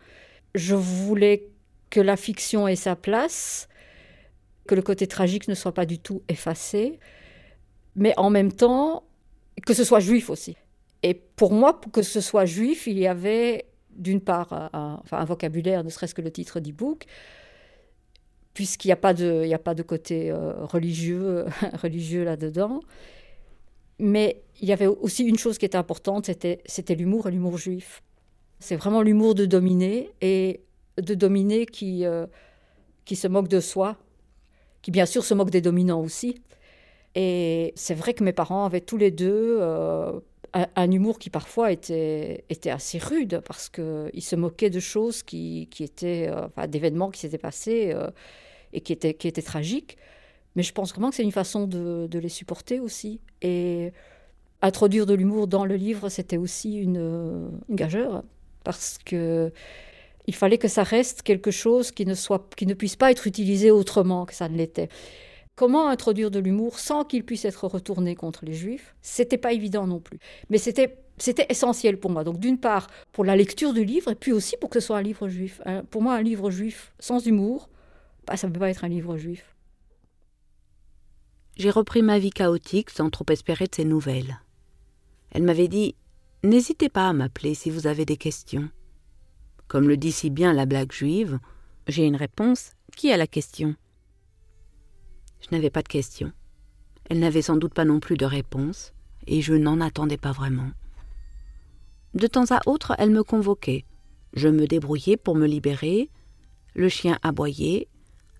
Je 0.54 0.74
voulais 0.74 1.48
que 1.90 2.00
la 2.00 2.16
fiction 2.16 2.66
ait 2.68 2.76
sa 2.76 2.96
place, 2.96 3.68
que 4.66 4.74
le 4.74 4.82
côté 4.82 5.06
tragique 5.06 5.48
ne 5.48 5.54
soit 5.54 5.72
pas 5.72 5.86
du 5.86 5.98
tout 5.98 6.22
effacé, 6.28 6.98
mais 7.94 8.12
en 8.16 8.30
même 8.30 8.52
temps, 8.52 9.04
que 9.64 9.74
ce 9.74 9.84
soit 9.84 10.00
juif 10.00 10.30
aussi. 10.30 10.56
Et 11.02 11.14
pour 11.14 11.52
moi, 11.52 11.80
pour 11.80 11.92
que 11.92 12.02
ce 12.02 12.20
soit 12.20 12.44
juif, 12.46 12.86
il 12.86 12.98
y 12.98 13.06
avait 13.06 13.66
d'une 13.96 14.20
part 14.20 14.70
un, 14.72 15.24
vocabulaire, 15.24 15.84
ne 15.84 15.90
serait-ce 15.90 16.14
que 16.14 16.22
le 16.22 16.30
titre 16.30 16.60
d'e-book, 16.60 17.06
puisqu'il 18.54 18.88
n'y 18.88 18.92
a, 18.92 18.96
pas 18.96 19.14
de, 19.14 19.52
a 19.52 19.58
pas 19.58 19.74
de 19.74 19.82
côté 19.82 20.30
euh, 20.30 20.52
religieux, 20.64 21.44
religieux 21.82 22.24
là-dedans. 22.24 22.80
Mais 23.98 24.42
il 24.60 24.68
y 24.68 24.72
avait 24.72 24.86
aussi 24.86 25.24
une 25.24 25.38
chose 25.38 25.58
qui 25.58 25.64
était 25.64 25.78
importante, 25.78 26.26
c'était, 26.26 26.60
c'était 26.66 26.94
l'humour 26.94 27.28
et 27.28 27.30
l'humour 27.30 27.58
juif. 27.58 28.02
C'est 28.58 28.76
vraiment 28.76 29.02
l'humour 29.02 29.34
de 29.34 29.46
dominer 29.46 30.10
et 30.20 30.60
de 30.98 31.14
dominer 31.14 31.66
qui, 31.66 32.04
euh, 32.04 32.26
qui 33.04 33.16
se 33.16 33.28
moque 33.28 33.48
de 33.48 33.60
soi, 33.60 33.96
qui 34.82 34.90
bien 34.90 35.06
sûr 35.06 35.24
se 35.24 35.34
moque 35.34 35.50
des 35.50 35.60
dominants 35.60 36.00
aussi. 36.00 36.42
Et 37.14 37.72
c'est 37.76 37.94
vrai 37.94 38.12
que 38.12 38.22
mes 38.22 38.32
parents 38.32 38.66
avaient 38.66 38.82
tous 38.82 38.98
les 38.98 39.10
deux 39.10 39.58
euh, 39.60 40.20
un, 40.52 40.90
humour 40.90 41.18
qui 41.18 41.30
parfois 41.30 41.72
était, 41.72 42.44
était 42.48 42.70
assez 42.70 42.98
rude 42.98 43.42
parce 43.46 43.68
qu'il 43.68 44.22
se 44.22 44.36
moquait 44.36 44.70
de 44.70 44.80
choses 44.80 45.22
qui, 45.22 45.68
qui 45.70 45.84
étaient, 45.84 46.28
euh, 46.28 46.46
enfin, 46.46 46.66
d'événements 46.66 47.10
qui 47.10 47.20
s'étaient 47.20 47.38
passés 47.38 47.92
euh, 47.94 48.10
et 48.72 48.80
qui 48.80 48.92
étaient, 48.92 49.14
qui 49.14 49.28
étaient 49.28 49.42
tragiques. 49.42 49.96
Mais 50.54 50.62
je 50.62 50.72
pense 50.72 50.90
vraiment 50.90 51.10
que 51.10 51.16
c'est 51.16 51.22
une 51.22 51.32
façon 51.32 51.66
de, 51.66 52.06
de, 52.06 52.18
les 52.18 52.28
supporter 52.28 52.80
aussi. 52.80 53.20
Et 53.42 53.92
introduire 54.62 55.06
de 55.06 55.14
l'humour 55.14 55.46
dans 55.46 55.64
le 55.64 55.76
livre, 55.76 56.08
c'était 56.08 56.38
aussi 56.38 56.78
une, 56.78 57.50
une 57.68 57.76
gageure 57.76 58.22
parce 58.64 58.98
que 59.04 59.52
Il 60.26 60.34
fallait 60.34 60.58
que 60.58 60.68
ça 60.68 60.82
reste 60.82 61.22
quelque 61.22 61.52
chose 61.52 61.92
qui 61.92 62.04
ne, 62.04 62.14
soit, 62.14 62.52
qui 62.56 62.66
ne 62.66 62.74
puisse 62.74 62.96
pas 62.96 63.10
être 63.12 63.26
utilisé 63.26 63.70
autrement 63.70 64.26
que 64.26 64.34
ça 64.34 64.48
ne 64.48 64.56
l'était. 64.56 64.88
Comment 65.56 65.88
introduire 65.88 66.30
de 66.30 66.38
l'humour 66.38 66.78
sans 66.78 67.04
qu'il 67.04 67.24
puisse 67.24 67.46
être 67.46 67.66
retourné 67.66 68.14
contre 68.14 68.44
les 68.44 68.52
juifs? 68.52 68.94
C'était 69.00 69.38
pas 69.38 69.54
évident 69.54 69.86
non 69.86 70.00
plus. 70.00 70.18
Mais 70.50 70.58
c'était 70.58 70.98
c'était 71.16 71.46
essentiel 71.48 71.98
pour 71.98 72.10
moi. 72.10 72.24
Donc 72.24 72.38
d'une 72.38 72.58
part 72.58 72.88
pour 73.12 73.24
la 73.24 73.36
lecture 73.36 73.72
du 73.72 73.82
livre 73.82 74.10
et 74.10 74.14
puis 74.14 74.32
aussi 74.32 74.56
pour 74.60 74.68
que 74.68 74.80
ce 74.80 74.88
soit 74.88 74.98
un 74.98 75.02
livre 75.02 75.28
juif. 75.28 75.62
Pour 75.90 76.02
moi, 76.02 76.14
un 76.14 76.22
livre 76.22 76.50
juif 76.50 76.92
sans 76.98 77.24
humour, 77.26 77.70
bah, 78.26 78.36
ça 78.36 78.48
ne 78.48 78.52
peut 78.52 78.60
pas 78.60 78.68
être 78.68 78.84
un 78.84 78.88
livre 78.88 79.16
juif. 79.16 79.56
J'ai 81.56 81.70
repris 81.70 82.02
ma 82.02 82.18
vie 82.18 82.30
chaotique 82.30 82.90
sans 82.90 83.08
trop 83.08 83.24
espérer 83.30 83.66
de 83.66 83.74
ses 83.74 83.86
nouvelles. 83.86 84.40
Elle 85.30 85.42
m'avait 85.42 85.68
dit 85.68 85.94
N'hésitez 86.44 86.90
pas 86.90 87.08
à 87.08 87.12
m'appeler 87.14 87.54
si 87.54 87.70
vous 87.70 87.86
avez 87.86 88.04
des 88.04 88.18
questions. 88.18 88.68
Comme 89.68 89.88
le 89.88 89.96
dit 89.96 90.12
si 90.12 90.28
bien 90.28 90.52
la 90.52 90.66
blague 90.66 90.92
juive, 90.92 91.38
j'ai 91.88 92.04
une 92.04 92.16
réponse. 92.16 92.72
Qui 92.94 93.10
a 93.10 93.16
la 93.16 93.26
question? 93.26 93.74
Je 95.48 95.54
n'avais 95.54 95.70
pas 95.70 95.82
de 95.82 95.88
question. 95.88 96.32
Elle 97.08 97.20
n'avait 97.20 97.42
sans 97.42 97.56
doute 97.56 97.74
pas 97.74 97.84
non 97.84 98.00
plus 98.00 98.16
de 98.16 98.24
réponse, 98.24 98.92
et 99.26 99.42
je 99.42 99.54
n'en 99.54 99.80
attendais 99.80 100.16
pas 100.16 100.32
vraiment. 100.32 100.70
De 102.14 102.26
temps 102.26 102.50
à 102.50 102.60
autre, 102.66 102.94
elle 102.98 103.10
me 103.10 103.22
convoquait. 103.22 103.84
Je 104.32 104.48
me 104.48 104.66
débrouillais 104.66 105.16
pour 105.16 105.36
me 105.36 105.46
libérer. 105.46 106.10
Le 106.74 106.88
chien 106.88 107.18
aboyait, 107.22 107.88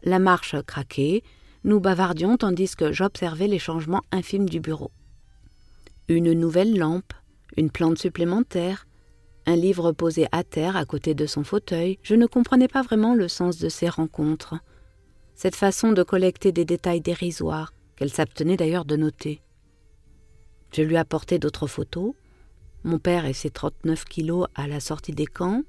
la 0.03 0.19
marche 0.19 0.57
craquait, 0.67 1.23
nous 1.65 1.81
bavardions 1.81 2.37
tandis 2.37 2.75
que 2.77 2.93
j'observais 2.93 3.49
les 3.49 3.59
changements 3.59 4.03
infimes 4.13 4.49
du 4.49 4.61
bureau. 4.61 4.91
Une 6.09 6.33
nouvelle 6.33 6.77
lampe, 6.77 7.13
une 7.57 7.71
plante 7.71 7.99
supplémentaire, 7.99 8.87
un 9.47 9.57
livre 9.57 9.93
posé 9.93 10.27
à 10.33 10.45
terre 10.45 10.77
à 10.77 10.85
côté 10.85 11.15
de 11.15 11.27
son 11.27 11.45
fauteuil, 11.45 11.99
je 12.03 12.15
ne 12.15 12.27
comprenais 12.27 12.69
pas 12.69 12.83
vraiment 12.83 13.15
le 13.15 13.29
sens 13.29 13.59
de 13.59 13.69
ces 13.69 13.89
rencontres, 13.89 14.57
cette 15.37 15.55
façon 15.55 15.93
de 15.93 16.03
collecter 16.03 16.51
des 16.51 16.65
détails 16.65 17.03
dérisoires, 17.03 17.73
qu'elle 17.95 18.11
s'abstenait 18.11 18.57
d'ailleurs 18.57 18.85
de 18.85 18.97
noter. 18.97 19.41
Je 20.73 20.83
lui 20.83 20.97
apportais 20.97 21.39
d'autres 21.39 21.67
photos, 21.67 22.15
mon 22.85 22.99
père 22.99 23.27
et 23.27 23.33
ses 23.33 23.51
39 23.51 24.05
kilos 24.05 24.49
à 24.55 24.67
la 24.67 24.81
sortie 24.81 25.13
des 25.13 25.27
camps, 25.27 25.63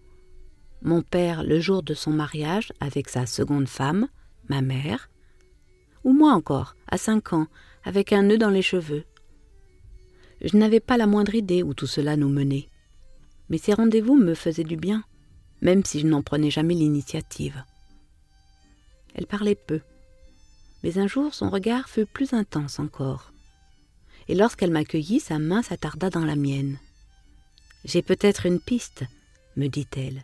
mon 0.81 1.01
père 1.01 1.43
le 1.43 1.59
jour 1.59 1.83
de 1.83 1.93
son 1.93 2.11
mariage 2.11 2.71
avec 2.79 3.09
sa 3.09 3.25
seconde 3.25 3.67
femme, 3.67 4.07
ma 4.49 4.61
mère, 4.61 5.09
ou 6.03 6.13
moi 6.13 6.31
encore, 6.31 6.75
à 6.89 6.97
cinq 6.97 7.33
ans, 7.33 7.47
avec 7.83 8.13
un 8.13 8.23
nœud 8.23 8.37
dans 8.37 8.49
les 8.49 8.61
cheveux. 8.61 9.03
Je 10.41 10.55
n'avais 10.55 10.79
pas 10.79 10.97
la 10.97 11.07
moindre 11.07 11.35
idée 11.35 11.63
où 11.63 11.73
tout 11.73 11.87
cela 11.87 12.15
nous 12.15 12.29
menait. 12.29 12.69
Mais 13.49 13.57
ces 13.57 13.73
rendez-vous 13.73 14.15
me 14.15 14.33
faisaient 14.33 14.63
du 14.63 14.77
bien, 14.77 15.03
même 15.61 15.83
si 15.83 15.99
je 15.99 16.07
n'en 16.07 16.21
prenais 16.21 16.51
jamais 16.51 16.75
l'initiative. 16.75 17.63
Elle 19.17 19.27
parlait 19.27 19.55
peu, 19.55 19.81
mais 20.83 20.97
un 20.97 21.07
jour 21.07 21.33
son 21.33 21.49
regard 21.49 21.89
fut 21.89 22.05
plus 22.05 22.33
intense 22.33 22.79
encore. 22.79 23.33
Et 24.27 24.35
lorsqu'elle 24.35 24.71
m'accueillit, 24.71 25.19
sa 25.19 25.39
main 25.39 25.61
s'attarda 25.61 26.09
dans 26.09 26.25
la 26.25 26.35
mienne. 26.35 26.77
J'ai 27.83 28.01
peut-être 28.01 28.45
une 28.45 28.59
piste, 28.59 29.03
me 29.55 29.67
dit-elle, 29.67 30.23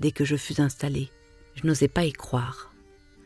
dès 0.00 0.10
que 0.10 0.24
je 0.24 0.36
fus 0.36 0.60
installée. 0.60 1.10
Je 1.54 1.66
n'osais 1.66 1.88
pas 1.88 2.04
y 2.04 2.12
croire. 2.12 2.72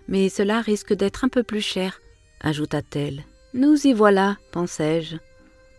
Mais 0.09 0.29
cela 0.29 0.61
risque 0.61 0.93
d'être 0.93 1.25
un 1.25 1.29
peu 1.29 1.43
plus 1.43 1.61
cher, 1.61 2.01
ajouta-t-elle. 2.41 3.25
Nous 3.55 3.87
y 3.87 3.93
voilà, 3.93 4.37
pensai-je. 4.53 5.17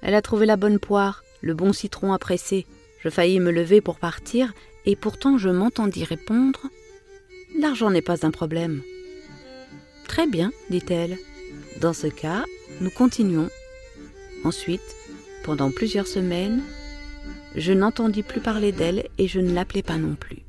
Elle 0.01 0.15
a 0.15 0.21
trouvé 0.21 0.45
la 0.45 0.57
bonne 0.57 0.79
poire, 0.79 1.23
le 1.41 1.53
bon 1.53 1.73
citron 1.73 2.11
à 2.13 2.19
presser. 2.19 2.65
Je 2.99 3.09
faillis 3.09 3.39
me 3.39 3.51
lever 3.51 3.81
pour 3.81 3.99
partir, 3.99 4.53
et 4.85 4.95
pourtant 4.95 5.37
je 5.37 5.49
m'entendis 5.49 6.03
répondre 6.03 6.61
L'argent 7.59 7.91
n'est 7.91 8.01
pas 8.01 8.25
un 8.25 8.31
problème. 8.31 8.81
Très 10.11 10.27
bien, 10.27 10.51
dit-elle. 10.69 11.17
Dans 11.79 11.93
ce 11.93 12.07
cas, 12.07 12.43
nous 12.81 12.89
continuons. 12.89 13.47
Ensuite, 14.43 14.81
pendant 15.45 15.71
plusieurs 15.71 16.05
semaines, 16.05 16.63
je 17.55 17.71
n'entendis 17.71 18.21
plus 18.21 18.41
parler 18.41 18.73
d'elle 18.73 19.07
et 19.17 19.29
je 19.29 19.39
ne 19.39 19.53
l'appelais 19.53 19.83
pas 19.83 19.95
non 19.95 20.15
plus. 20.15 20.39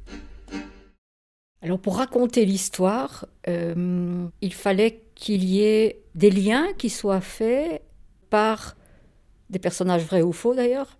Alors 1.60 1.78
pour 1.78 1.98
raconter 1.98 2.44
l'histoire, 2.44 3.24
euh, 3.46 4.26
il 4.40 4.52
fallait 4.52 5.04
qu'il 5.14 5.44
y 5.44 5.62
ait 5.62 6.02
des 6.16 6.32
liens 6.32 6.72
qui 6.76 6.90
soient 6.90 7.20
faits 7.20 7.82
par 8.30 8.74
des 9.48 9.60
personnages 9.60 10.04
vrais 10.04 10.22
ou 10.22 10.32
faux 10.32 10.56
d'ailleurs, 10.56 10.98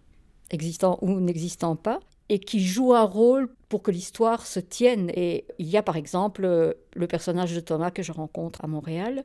existants 0.53 1.01
ou 1.03 1.19
n'existant 1.19 1.75
pas, 1.75 1.99
et 2.29 2.39
qui 2.39 2.65
jouent 2.65 2.95
un 2.95 3.03
rôle 3.03 3.49
pour 3.73 3.83
que 3.83 3.91
l'histoire 3.91 4.45
se 4.45 4.61
tienne. 4.61 5.11
Et 5.15 5.47
il 5.59 5.67
y 5.67 5.79
a 5.79 5.83
par 5.83 5.97
exemple 5.97 6.43
le 6.95 7.07
personnage 7.07 7.55
de 7.55 7.61
Thomas 7.61 7.91
que 7.91 8.03
je 8.03 8.13
rencontre 8.13 8.63
à 8.63 8.67
Montréal, 8.67 9.25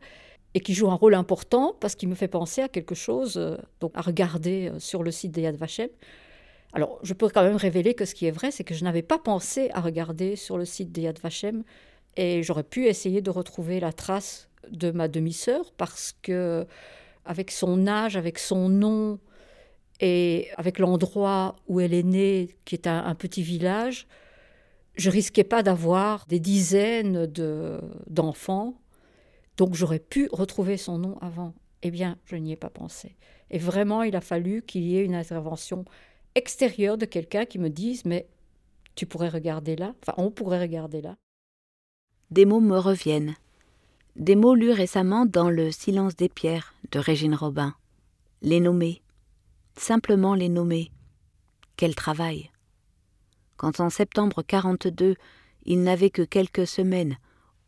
et 0.53 0.61
qui 0.61 0.73
joue 0.73 0.89
un 0.89 0.95
rôle 0.95 1.15
important 1.15 1.75
parce 1.81 1.95
qu'il 1.95 2.07
me 2.07 2.15
fait 2.15 2.29
penser 2.29 2.61
à 2.61 2.69
quelque 2.69 2.95
chose 2.95 3.35
euh, 3.35 3.57
donc 3.81 3.91
à 3.93 3.99
regarder 3.99 4.69
euh, 4.69 4.79
sur 4.79 5.03
le 5.03 5.11
site 5.11 5.33
de 5.33 5.41
Yad 5.41 5.57
Vashem. 5.57 5.89
Alors, 6.71 6.97
je 7.03 7.13
peux 7.13 7.27
quand 7.27 7.43
même 7.43 7.57
révéler 7.57 7.93
que 7.93 8.05
ce 8.05 8.15
qui 8.15 8.25
est 8.25 8.31
vrai, 8.31 8.49
c'est 8.51 8.63
que 8.63 8.73
je 8.73 8.85
n'avais 8.85 9.01
pas 9.01 9.19
pensé 9.19 9.69
à 9.73 9.81
regarder 9.81 10.37
sur 10.37 10.57
le 10.57 10.63
site 10.63 10.93
de 10.93 11.01
Yad 11.01 11.19
Vashem 11.19 11.65
et 12.15 12.41
j'aurais 12.41 12.63
pu 12.63 12.85
essayer 12.85 13.19
de 13.19 13.29
retrouver 13.29 13.81
la 13.81 13.91
trace 13.91 14.47
de 14.71 14.91
ma 14.91 15.09
demi-sœur 15.09 15.73
parce 15.75 16.15
que, 16.21 16.65
avec 17.25 17.51
son 17.51 17.85
âge, 17.85 18.15
avec 18.15 18.39
son 18.39 18.69
nom 18.69 19.19
et 19.99 20.47
avec 20.57 20.79
l'endroit 20.79 21.55
où 21.67 21.79
elle 21.79 21.93
est 21.93 22.03
née, 22.03 22.55
qui 22.65 22.75
est 22.75 22.87
un, 22.87 23.15
petit 23.15 23.41
village, 23.41 24.07
je 24.97 25.09
risquais 25.09 25.43
pas 25.43 25.63
d'avoir 25.63 26.25
des 26.25 26.39
dizaines 26.39 27.27
d'enfants, 28.07 28.81
donc 29.57 29.75
j'aurais 29.75 29.99
pu 29.99 30.27
retrouver 30.31 30.77
son 30.77 30.97
nom 30.97 31.17
avant. 31.19 31.53
Eh 31.83 31.91
bien, 31.91 32.17
je 32.25 32.35
n'y 32.35 32.51
ai 32.51 32.55
pas 32.55 32.69
pensé. 32.69 33.15
Et 33.51 33.59
vraiment, 33.59 34.03
il 34.03 34.15
a 34.15 34.21
fallu 34.21 34.63
qu'il 34.63 34.83
y 34.83 34.97
ait 34.97 35.05
une 35.05 35.15
intervention 35.15 35.85
extérieur 36.35 36.97
de 36.97 37.05
quelqu'un 37.05 37.45
qui 37.45 37.59
me 37.59 37.69
dise 37.69 38.05
mais 38.05 38.27
tu 38.95 39.05
pourrais 39.05 39.29
regarder 39.29 39.75
là, 39.75 39.93
enfin 40.01 40.13
on 40.17 40.31
pourrait 40.31 40.59
regarder 40.59 41.01
là. 41.01 41.15
Des 42.31 42.45
mots 42.45 42.59
me 42.59 42.77
reviennent. 42.77 43.35
Des 44.15 44.35
mots 44.35 44.55
lus 44.55 44.71
récemment 44.71 45.25
dans 45.25 45.49
Le 45.49 45.71
silence 45.71 46.15
des 46.15 46.29
pierres 46.29 46.73
de 46.91 46.99
Régine 46.99 47.35
Robin. 47.35 47.75
Les 48.41 48.59
nommer. 48.59 49.01
Simplement 49.77 50.33
les 50.33 50.49
nommer. 50.49 50.91
Quel 51.75 51.93
travail. 51.93 52.49
Quand 53.57 53.79
en 53.79 53.89
septembre 53.89 54.43
42, 54.43 55.15
il 55.65 55.83
n'avait 55.83 56.11
que 56.11 56.21
quelques 56.21 56.67
semaines, 56.67 57.17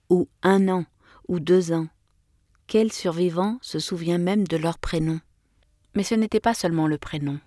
ou 0.09 0.29
un 0.43 0.69
an, 0.69 0.85
ou 1.27 1.39
deux 1.39 1.73
ans, 1.73 1.87
quel 2.67 2.93
survivant 2.93 3.57
se 3.61 3.79
souvient 3.79 4.19
même 4.19 4.47
de 4.47 4.55
leur 4.55 4.77
prénom? 4.77 5.19
Mais 5.95 6.03
ce 6.03 6.15
n'était 6.15 6.39
pas 6.39 6.53
seulement 6.53 6.87
le 6.87 6.99
prénom. 6.99 7.39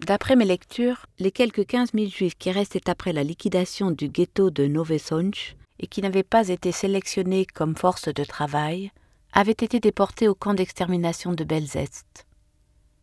D'après 0.00 0.36
mes 0.36 0.44
lectures, 0.44 1.06
les 1.18 1.32
quelques 1.32 1.66
15 1.66 1.90
000 1.92 2.06
juifs 2.08 2.38
qui 2.38 2.50
restaient 2.50 2.88
après 2.88 3.12
la 3.12 3.24
liquidation 3.24 3.90
du 3.90 4.08
ghetto 4.08 4.50
de 4.50 4.70
Sonch 4.96 5.56
et 5.80 5.86
qui 5.86 6.00
n'avaient 6.02 6.22
pas 6.22 6.48
été 6.48 6.72
sélectionnés 6.72 7.46
comme 7.46 7.76
force 7.76 8.08
de 8.08 8.24
travail 8.24 8.90
avaient 9.32 9.52
été 9.52 9.80
déportés 9.80 10.28
au 10.28 10.34
camp 10.34 10.54
d'extermination 10.54 11.32
de 11.32 11.44
Belzest. 11.44 12.26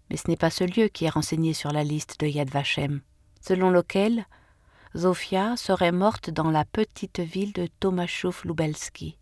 Mais 0.10 0.18
ce 0.18 0.30
n'est 0.30 0.38
pas 0.38 0.50
ce 0.50 0.64
lieu 0.64 0.88
qui 0.88 1.06
est 1.06 1.10
renseigné 1.10 1.54
sur 1.54 1.72
la 1.72 1.84
liste 1.84 2.20
de 2.20 2.28
Yad 2.28 2.50
Vashem, 2.50 3.02
selon 3.42 3.70
lequel 3.70 4.26
Zofia 4.96 5.58
serait 5.58 5.92
morte 5.92 6.30
dans 6.30 6.50
la 6.50 6.64
petite 6.64 7.20
ville 7.20 7.52
de 7.52 7.68
Tomaszow 7.82 8.34
Lubelski. 8.46 9.18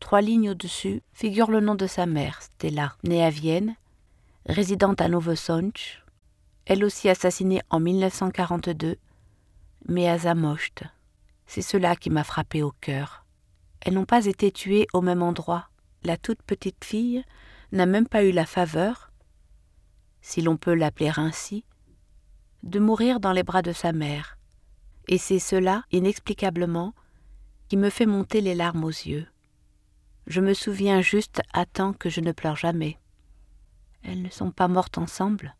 Trois 0.00 0.22
lignes 0.22 0.50
au-dessus 0.50 1.02
figure 1.12 1.50
le 1.50 1.60
nom 1.60 1.74
de 1.74 1.86
sa 1.86 2.06
mère, 2.06 2.40
Stella, 2.40 2.96
née 3.04 3.22
à 3.22 3.28
Vienne, 3.28 3.76
résidente 4.46 5.02
à 5.02 5.08
Novosonch, 5.08 6.02
elle 6.64 6.82
aussi 6.82 7.10
assassinée 7.10 7.60
en 7.68 7.78
1942, 7.78 8.96
mais 9.86 10.08
à 10.08 10.16
Zamocht. 10.16 10.84
C'est 11.46 11.60
cela 11.60 11.94
qui 11.94 12.08
m'a 12.08 12.24
frappé 12.24 12.62
au 12.62 12.72
cœur. 12.80 13.26
Elles 13.82 13.92
n'ont 13.92 14.06
pas 14.06 14.24
été 14.24 14.50
tuées 14.50 14.86
au 14.94 15.02
même 15.02 15.22
endroit. 15.22 15.68
La 16.04 16.16
toute 16.16 16.42
petite 16.42 16.86
fille 16.86 17.22
n'a 17.70 17.84
même 17.84 18.08
pas 18.08 18.24
eu 18.24 18.32
la 18.32 18.46
faveur, 18.46 19.10
si 20.22 20.40
l'on 20.40 20.56
peut 20.56 20.74
l'appeler 20.74 21.12
ainsi, 21.18 21.64
de 22.62 22.78
mourir 22.78 23.20
dans 23.20 23.32
les 23.32 23.42
bras 23.42 23.60
de 23.60 23.72
sa 23.72 23.92
mère. 23.92 24.35
Et 25.08 25.18
c'est 25.18 25.38
cela, 25.38 25.84
inexplicablement, 25.92 26.94
qui 27.68 27.76
me 27.76 27.90
fait 27.90 28.06
monter 28.06 28.40
les 28.40 28.54
larmes 28.54 28.84
aux 28.84 28.88
yeux. 28.88 29.26
Je 30.26 30.40
me 30.40 30.54
souviens 30.54 31.00
juste 31.00 31.40
à 31.52 31.66
temps 31.66 31.92
que 31.92 32.10
je 32.10 32.20
ne 32.20 32.32
pleure 32.32 32.56
jamais. 32.56 32.98
Elles 34.02 34.22
ne 34.22 34.30
sont 34.30 34.50
pas 34.50 34.68
mortes 34.68 34.98
ensemble. 34.98 35.54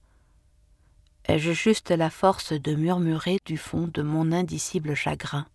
Ai-je 1.28 1.52
juste 1.52 1.90
la 1.90 2.10
force 2.10 2.52
de 2.52 2.74
murmurer 2.74 3.38
du 3.44 3.58
fond 3.58 3.88
de 3.92 4.02
mon 4.02 4.32
indicible 4.32 4.94
chagrin? 4.94 5.46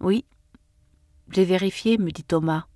Oui, 0.00 0.24
j'ai 1.30 1.44
vérifié, 1.44 1.98
me 1.98 2.10
dit 2.10 2.24
Thomas. 2.24 2.66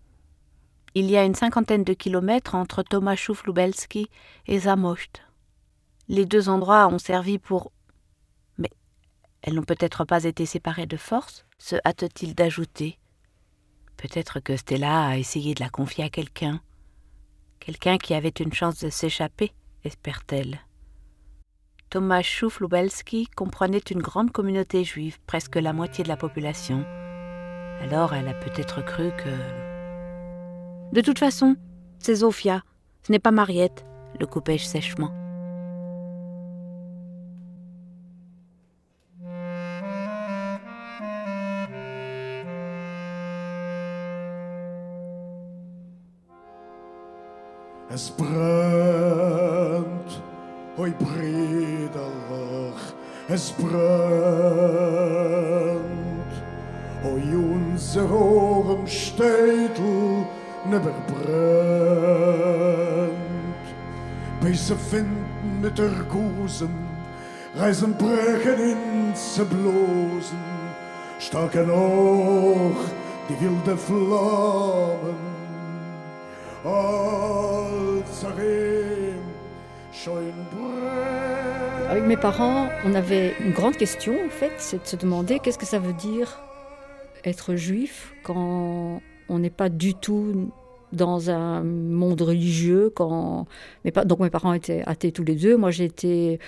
Il 0.94 1.10
y 1.10 1.16
a 1.16 1.24
une 1.24 1.34
cinquantaine 1.34 1.84
de 1.84 1.94
kilomètres 1.94 2.54
entre 2.54 2.82
Tomaszów 2.82 3.44
Lubelski 3.44 4.08
et 4.46 4.58
Zamość. 4.60 5.22
Les 6.08 6.26
deux 6.26 6.50
endroits 6.50 6.88
ont 6.88 6.98
servi 6.98 7.38
pour. 7.38 7.72
Elles 9.42 9.54
n'ont 9.54 9.62
peut-être 9.62 10.04
pas 10.04 10.24
été 10.24 10.46
séparées 10.46 10.86
de 10.86 10.96
force, 10.96 11.44
se 11.58 11.76
hâte-t-il 11.84 12.34
d'ajouter. 12.34 12.98
Peut-être 13.96 14.40
que 14.40 14.56
Stella 14.56 15.06
a 15.06 15.16
essayé 15.16 15.54
de 15.54 15.60
la 15.60 15.68
confier 15.68 16.04
à 16.04 16.10
quelqu'un. 16.10 16.60
Quelqu'un 17.60 17.98
qui 17.98 18.14
avait 18.14 18.28
une 18.28 18.52
chance 18.52 18.78
de 18.78 18.88
s'échapper, 18.88 19.52
espère-t-elle. 19.84 20.60
Thomas 21.90 22.22
Chouf-Lubelski 22.22 23.26
comprenait 23.36 23.78
une 23.78 24.00
grande 24.00 24.32
communauté 24.32 24.82
juive, 24.82 25.18
presque 25.26 25.56
la 25.56 25.72
moitié 25.72 26.02
de 26.02 26.08
la 26.08 26.16
population. 26.16 26.84
Alors 27.80 28.14
elle 28.14 28.28
a 28.28 28.34
peut-être 28.34 28.82
cru 28.84 29.10
que. 29.18 30.94
De 30.94 31.00
toute 31.00 31.18
façon, 31.18 31.56
c'est 31.98 32.16
Zofia, 32.16 32.62
ce 33.06 33.12
n'est 33.12 33.18
pas 33.18 33.30
Mariette, 33.30 33.84
le 34.18 34.26
coupai-je 34.26 34.64
sèchement. 34.64 35.21
Es 47.94 48.10
brennt, 48.10 49.84
oi 50.78 50.92
brederlich, 50.92 52.80
es 53.28 53.50
brennt, 53.50 53.76
oi 57.04 57.36
unser 57.36 58.10
Ohren 58.10 58.86
Städel 58.86 60.24
neber 60.70 60.94
brennt. 61.06 63.12
Bis 64.40 64.72
finden 64.90 65.60
mit 65.60 65.76
der 65.76 65.92
Gusen, 66.08 66.88
reisen 67.56 67.94
brechen 67.98 68.58
in 68.70 69.14
ze 69.14 69.44
blosen, 69.44 70.42
starken 71.18 71.70
auch 71.70 72.80
die 73.28 73.38
wilde 73.38 73.76
Flammen. 73.76 75.31
Avec 81.88 82.04
mes 82.04 82.16
parents, 82.16 82.68
on 82.84 82.94
avait 82.94 83.34
une 83.40 83.52
grande 83.52 83.76
question 83.76 84.14
en 84.24 84.30
fait, 84.30 84.52
c'est 84.58 84.82
de 84.82 84.86
se 84.86 84.96
demander 84.96 85.40
qu'est-ce 85.40 85.58
que 85.58 85.66
ça 85.66 85.78
veut 85.78 85.92
dire 85.92 86.40
être 87.24 87.54
juif 87.54 88.12
quand 88.22 89.00
on 89.28 89.38
n'est 89.38 89.50
pas 89.50 89.68
du 89.68 89.94
tout 89.94 90.52
dans 90.92 91.30
un 91.30 91.62
monde 91.62 92.20
religieux. 92.20 92.90
Quand... 92.94 93.46
Donc 94.04 94.20
mes 94.20 94.30
parents 94.30 94.52
étaient 94.52 94.82
athées 94.86 95.10
tous 95.10 95.24
les 95.24 95.34
deux. 95.36 95.56
Moi 95.56 95.70
j'étais 95.70 96.38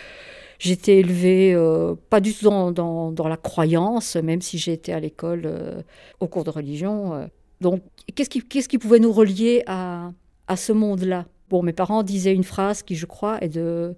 J'étais 0.58 0.98
élevée 0.98 1.52
euh, 1.52 1.94
pas 2.10 2.20
du 2.20 2.32
tout 2.32 2.44
dans, 2.44 2.70
dans, 2.70 3.10
dans, 3.10 3.28
la 3.28 3.36
croyance, 3.36 4.16
même 4.16 4.40
si 4.40 4.70
été 4.70 4.92
à 4.92 5.00
l'école 5.00 5.42
euh, 5.44 5.82
au 6.20 6.28
cours 6.28 6.44
de 6.44 6.50
religion. 6.50 7.14
Euh. 7.14 7.26
Donc, 7.64 7.80
qu'est-ce 8.14 8.68
qui, 8.68 8.78
pouvait 8.78 8.98
nous 8.98 9.10
relier 9.10 9.62
à, 9.66 10.12
ce 10.54 10.70
monde-là? 10.72 11.24
Bon, 11.48 11.62
mes 11.62 11.72
parents 11.72 12.02
disaient 12.02 12.34
une 12.34 12.44
phrase 12.44 12.82
qui, 12.82 12.94
je 12.94 13.06
crois, 13.06 13.42
est 13.42 13.48
de, 13.48 13.96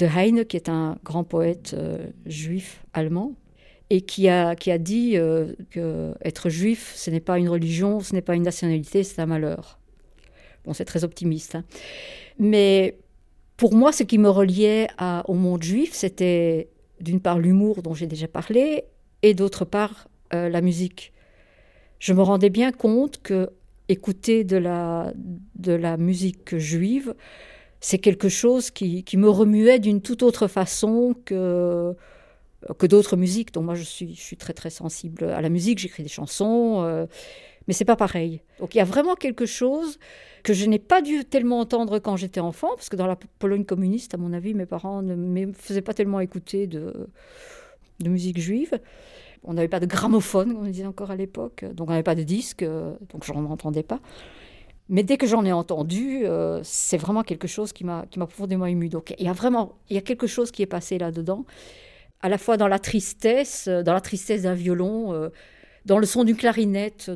Heine, 0.00 0.44
qui 0.44 0.56
est 0.56 0.68
un 0.68 0.98
grand 1.04 1.22
poète 1.22 1.76
euh, 1.78 2.08
juif 2.26 2.84
allemand, 2.94 3.34
et 3.90 4.00
qui 4.00 4.28
a, 4.28 4.56
dit 4.56 5.16
euh, 5.16 5.52
que 5.70 6.14
être 6.24 6.48
juif, 6.48 6.94
ce 6.96 7.12
n'est 7.12 7.20
pas 7.20 7.38
une 7.38 7.48
religion, 7.48 8.00
ce 8.00 8.12
n'est 8.12 8.22
pas 8.22 8.34
une 8.34 8.42
nationalité, 8.42 9.04
c'est 9.04 9.22
un 9.22 9.26
malheur. 9.26 9.78
Bon, 10.64 10.72
c'est 10.72 10.84
très 10.84 11.04
optimiste. 11.04 11.54
Hein. 11.54 11.64
Mais 12.40 12.98
pour 13.56 13.72
moi, 13.72 13.92
ce 13.92 14.02
qui 14.02 14.18
me 14.18 14.30
reliait 14.30 14.88
au 15.28 15.34
monde 15.34 15.62
juif, 15.62 15.92
c'était 15.92 16.70
d'une 17.00 17.20
part 17.20 17.38
l'humour 17.38 17.82
dont 17.82 17.94
j'ai 17.94 18.08
déjà 18.08 18.26
parlé, 18.26 18.82
et 19.22 19.34
d'autre 19.34 19.64
part 19.64 20.08
euh, 20.34 20.48
la 20.48 20.60
musique 20.60 21.12
je 21.98 22.12
me 22.12 22.22
rendais 22.22 22.50
bien 22.50 22.72
compte 22.72 23.20
que 23.22 23.50
écouter 23.88 24.44
de 24.44 24.56
la, 24.56 25.12
de 25.56 25.72
la 25.72 25.96
musique 25.96 26.56
juive, 26.56 27.14
c'est 27.80 27.98
quelque 27.98 28.28
chose 28.28 28.70
qui, 28.70 29.04
qui, 29.04 29.16
me 29.16 29.28
remuait 29.28 29.78
d'une 29.78 30.02
toute 30.02 30.22
autre 30.22 30.46
façon 30.46 31.14
que, 31.24 31.94
que 32.78 32.86
d'autres 32.86 33.16
musiques. 33.16 33.52
Donc 33.52 33.64
moi, 33.64 33.74
je 33.74 33.82
suis, 33.82 34.14
je 34.14 34.20
suis 34.20 34.36
très 34.36 34.52
très 34.52 34.70
sensible 34.70 35.24
à 35.24 35.40
la 35.40 35.48
musique, 35.48 35.78
j'écris 35.78 36.02
des 36.02 36.08
chansons, 36.08 36.82
euh, 36.82 37.06
mais 37.66 37.74
c'est 37.74 37.84
pas 37.84 37.96
pareil. 37.96 38.42
Donc 38.58 38.74
il 38.74 38.78
y 38.78 38.80
a 38.80 38.84
vraiment 38.84 39.14
quelque 39.14 39.46
chose 39.46 39.98
que 40.42 40.52
je 40.52 40.66
n'ai 40.66 40.78
pas 40.78 41.02
dû 41.02 41.24
tellement 41.24 41.60
entendre 41.60 41.98
quand 41.98 42.16
j'étais 42.16 42.40
enfant, 42.40 42.70
parce 42.74 42.88
que 42.88 42.96
dans 42.96 43.06
la 43.06 43.16
Pologne 43.38 43.64
communiste, 43.64 44.14
à 44.14 44.16
mon 44.16 44.32
avis, 44.32 44.54
mes 44.54 44.66
parents 44.66 45.02
ne 45.02 45.14
me 45.14 45.52
faisaient 45.52 45.82
pas 45.82 45.94
tellement 45.94 46.20
écouter 46.20 46.66
de, 46.66 47.08
de 48.00 48.08
musique 48.08 48.38
juive. 48.38 48.78
On 49.48 49.54
n'avait 49.54 49.68
pas 49.68 49.80
de 49.80 49.86
gramophone, 49.86 50.52
comme 50.52 50.66
on 50.66 50.70
disait 50.70 50.84
encore 50.84 51.10
à 51.10 51.16
l'époque, 51.16 51.64
donc 51.72 51.88
on 51.88 51.92
n'avait 51.92 52.02
pas 52.02 52.14
de 52.14 52.22
disque, 52.22 52.62
euh, 52.62 52.94
donc 53.10 53.24
je 53.24 53.32
n'en 53.32 53.46
entendais 53.46 53.82
pas. 53.82 53.98
Mais 54.90 55.02
dès 55.02 55.16
que 55.16 55.26
j'en 55.26 55.42
ai 55.46 55.52
entendu, 55.52 56.26
euh, 56.26 56.60
c'est 56.62 56.98
vraiment 56.98 57.22
quelque 57.22 57.48
chose 57.48 57.72
qui 57.72 57.84
m'a 57.84 58.04
profondément 58.14 58.66
ému. 58.66 58.90
Donc 58.90 59.14
il 59.18 59.24
y 59.24 59.28
a 59.28 59.32
vraiment 59.32 59.78
il 59.88 59.94
y 59.94 59.98
a 59.98 60.02
quelque 60.02 60.26
chose 60.26 60.50
qui 60.50 60.60
est 60.60 60.66
passé 60.66 60.98
là-dedans, 60.98 61.46
à 62.20 62.28
la 62.28 62.36
fois 62.36 62.58
dans 62.58 62.68
la 62.68 62.78
tristesse, 62.78 63.68
dans 63.68 63.94
la 63.94 64.02
tristesse 64.02 64.42
d'un 64.42 64.52
violon, 64.52 65.14
euh, 65.14 65.30
dans 65.86 65.98
le 65.98 66.04
son 66.04 66.24
d'une 66.24 66.36
clarinette. 66.36 67.10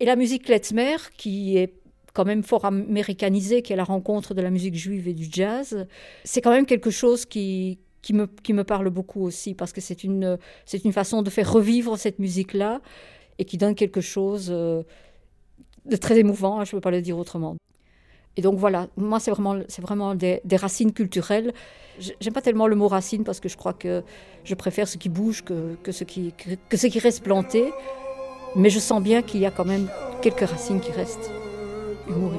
Et 0.00 0.06
la 0.06 0.16
musique 0.16 0.44
klezmer, 0.44 0.96
qui 1.18 1.58
est 1.58 1.74
quand 2.14 2.24
même 2.24 2.42
fort 2.42 2.64
américanisée, 2.64 3.60
qui 3.60 3.74
est 3.74 3.76
la 3.76 3.84
rencontre 3.84 4.32
de 4.32 4.40
la 4.40 4.48
musique 4.48 4.76
juive 4.76 5.08
et 5.08 5.14
du 5.14 5.26
jazz, 5.30 5.86
c'est 6.24 6.40
quand 6.40 6.52
même 6.52 6.64
quelque 6.64 6.90
chose 6.90 7.26
qui, 7.26 7.80
qui 8.04 8.12
me, 8.12 8.26
qui 8.26 8.52
me 8.52 8.64
parle 8.64 8.90
beaucoup 8.90 9.24
aussi, 9.24 9.54
parce 9.54 9.72
que 9.72 9.80
c'est 9.80 10.04
une, 10.04 10.38
c'est 10.66 10.84
une 10.84 10.92
façon 10.92 11.22
de 11.22 11.30
faire 11.30 11.50
revivre 11.50 11.96
cette 11.96 12.18
musique-là 12.18 12.82
et 13.38 13.46
qui 13.46 13.56
donne 13.56 13.74
quelque 13.74 14.02
chose 14.02 14.48
euh, 14.50 14.82
de 15.86 15.96
très 15.96 16.18
émouvant, 16.18 16.60
hein, 16.60 16.64
je 16.64 16.76
ne 16.76 16.78
peux 16.78 16.82
pas 16.82 16.90
le 16.90 17.00
dire 17.00 17.16
autrement. 17.16 17.56
Et 18.36 18.42
donc 18.42 18.58
voilà, 18.58 18.88
moi 18.98 19.20
c'est 19.20 19.30
vraiment, 19.30 19.58
c'est 19.68 19.80
vraiment 19.80 20.14
des, 20.14 20.40
racines 20.52 20.92
culturelles. 20.92 21.54
J'aime 21.98 22.34
pas 22.34 22.42
tellement 22.42 22.66
le 22.66 22.76
mot 22.76 22.88
racine 22.88 23.24
parce 23.24 23.40
que 23.40 23.48
je 23.48 23.56
crois 23.56 23.72
que 23.72 24.02
je 24.44 24.54
préfère 24.54 24.86
ce 24.86 24.98
qui 24.98 25.08
bouge 25.08 25.42
que, 25.42 25.76
que, 25.82 25.92
ce, 25.92 26.04
qui, 26.04 26.34
que 26.68 26.76
ce 26.76 26.86
qui 26.88 26.98
reste 26.98 27.22
planté. 27.22 27.72
Mais 28.54 28.70
je 28.70 28.80
sens 28.80 29.02
bien 29.02 29.22
qu'il 29.22 29.40
y 29.40 29.46
a 29.46 29.50
quand 29.50 29.64
même 29.64 29.88
quelques 30.20 30.48
racines 30.48 30.80
qui 30.80 30.92
restent. 30.92 31.30
Humour 32.08 32.32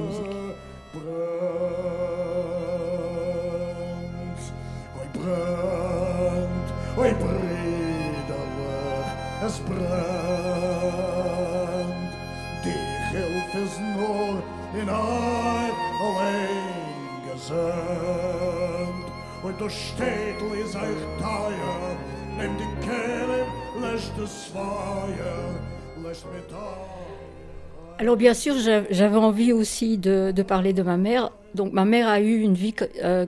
Alors 27.98 28.16
bien 28.16 28.34
sûr, 28.34 28.54
j'avais 28.90 29.16
envie 29.16 29.52
aussi 29.52 29.96
de, 29.96 30.32
de, 30.34 30.42
parler 30.42 30.72
de 30.72 30.82
ma 30.82 30.96
mère. 30.96 31.30
Donc 31.54 31.72
ma 31.72 31.84
mère 31.84 32.08
a 32.08 32.20
eu 32.20 32.40
une 32.40 32.54
vie 32.54 32.74
euh, 33.02 33.26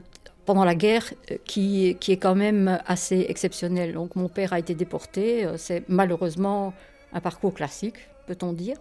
pendant 0.48 0.64
la 0.64 0.74
guerre 0.74 1.12
euh, 1.30 1.36
qui, 1.44 1.88
est 1.90 2.16
quand 2.16 2.34
même 2.34 2.80
assez 2.86 3.26
exceptionnel. 3.28 3.92
Donc 3.92 4.16
mon 4.16 4.30
père 4.30 4.54
a 4.54 4.58
été 4.58 4.74
déporté, 4.74 5.44
euh, 5.44 5.58
c'est 5.58 5.84
malheureusement 5.88 6.72
un 7.12 7.20
parcours 7.20 7.52
classique, 7.52 7.98
peut-on 8.26 8.54
dire. 8.54 8.78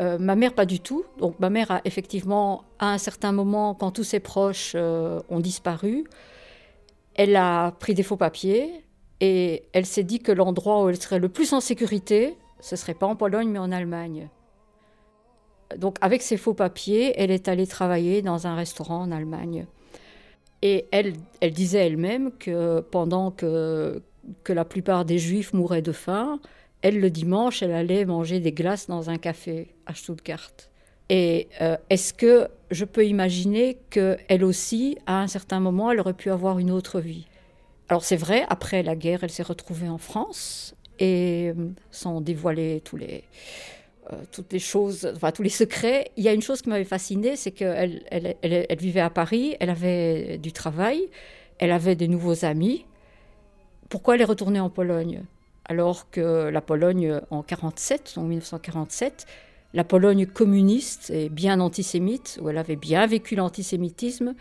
Euh, 0.00 0.16
ma 0.18 0.36
mère, 0.36 0.54
pas 0.54 0.64
du 0.64 0.80
tout. 0.80 1.04
Donc 1.18 1.38
ma 1.38 1.50
mère 1.50 1.70
a 1.70 1.80
effectivement, 1.84 2.64
à 2.78 2.94
un 2.94 2.96
certain 2.96 3.30
moment, 3.30 3.74
quand 3.74 3.90
tous 3.90 4.04
ses 4.04 4.20
proches 4.20 4.74
ont 4.74 5.40
disparu, 5.40 6.04
elle 7.14 7.36
a 7.36 7.72
pris 7.72 7.92
des 7.92 8.02
faux 8.02 8.16
papiers 8.16 8.82
et 9.20 9.64
elle 9.74 9.84
s'est 9.84 10.04
dit 10.12 10.20
que 10.20 10.32
l'endroit 10.32 10.82
où 10.82 10.88
elle 10.88 10.96
serait 10.96 11.18
le 11.18 11.28
plus 11.28 11.52
en 11.52 11.60
sécurité, 11.60 12.38
ce 12.60 12.74
serait 12.76 12.94
pas 12.94 13.06
en 13.06 13.16
Pologne 13.16 13.50
mais 13.50 13.58
en 13.58 13.70
Allemagne. 13.70 14.30
Donc 15.76 15.98
avec 16.00 16.22
ces 16.22 16.38
faux 16.38 16.54
papiers, 16.54 17.12
elle 17.20 17.30
est 17.30 17.48
allée 17.48 17.66
travailler 17.66 18.22
dans 18.22 18.46
un 18.46 18.54
restaurant 18.54 19.02
en 19.02 19.12
Allemagne. 19.12 19.66
Et 20.62 20.86
elle, 20.90 21.14
elle 21.40 21.52
disait 21.52 21.86
elle-même 21.86 22.32
que 22.38 22.80
pendant 22.80 23.30
que, 23.30 24.02
que 24.44 24.52
la 24.52 24.64
plupart 24.64 25.04
des 25.04 25.18
juifs 25.18 25.52
mouraient 25.52 25.82
de 25.82 25.92
faim, 25.92 26.40
elle, 26.82 27.00
le 27.00 27.10
dimanche, 27.10 27.62
elle 27.62 27.72
allait 27.72 28.04
manger 28.04 28.40
des 28.40 28.52
glaces 28.52 28.86
dans 28.86 29.10
un 29.10 29.18
café 29.18 29.68
à 29.86 29.94
Stuttgart. 29.94 30.50
Et 31.08 31.48
euh, 31.60 31.76
est-ce 31.90 32.14
que 32.14 32.48
je 32.70 32.84
peux 32.84 33.04
imaginer 33.04 33.78
qu'elle 33.90 34.44
aussi, 34.44 34.96
à 35.06 35.20
un 35.20 35.26
certain 35.26 35.60
moment, 35.60 35.90
elle 35.90 36.00
aurait 36.00 36.14
pu 36.14 36.30
avoir 36.30 36.58
une 36.58 36.70
autre 36.70 37.00
vie? 37.00 37.26
Alors 37.88 38.04
c'est 38.04 38.16
vrai, 38.16 38.46
après 38.48 38.82
la 38.82 38.94
guerre, 38.94 39.24
elle 39.24 39.30
s'est 39.30 39.42
retrouvée 39.42 39.88
en 39.88 39.98
France, 39.98 40.76
et 41.00 41.52
euh, 41.56 41.70
sans 41.90 42.20
dévoiler 42.20 42.80
tous 42.84 42.96
les, 42.96 43.24
toutes 44.32 44.52
les 44.52 44.58
choses, 44.58 45.10
enfin 45.14 45.32
tous 45.32 45.42
les 45.42 45.48
secrets. 45.48 46.10
Il 46.16 46.24
y 46.24 46.28
a 46.28 46.32
une 46.32 46.42
chose 46.42 46.62
qui 46.62 46.68
m'avait 46.68 46.84
fascinée, 46.84 47.36
c'est 47.36 47.50
qu'elle 47.50 48.04
elle, 48.10 48.36
elle, 48.42 48.78
vivait 48.78 49.00
à 49.00 49.10
Paris, 49.10 49.56
elle 49.60 49.70
avait 49.70 50.38
du 50.38 50.52
travail, 50.52 51.08
elle 51.58 51.72
avait 51.72 51.96
de 51.96 52.06
nouveaux 52.06 52.44
amis. 52.44 52.86
pourquoi 53.88 54.14
elle 54.14 54.20
est 54.20 54.24
retournée 54.24 54.60
en 54.60 54.70
Pologne? 54.70 55.22
Alors 55.64 56.10
que 56.10 56.48
la 56.48 56.60
Pologne 56.60 57.20
en 57.30 57.42
47, 57.42 58.14
en 58.16 58.22
1947, 58.22 59.26
la 59.72 59.84
Pologne 59.84 60.26
communiste 60.26 61.10
et 61.10 61.28
bien 61.28 61.60
antisémite, 61.60 62.38
où 62.42 62.48
elle 62.48 62.58
avait 62.58 62.76
bien 62.76 63.06
vécu 63.06 63.36
l'antisémitisme, 63.36 64.34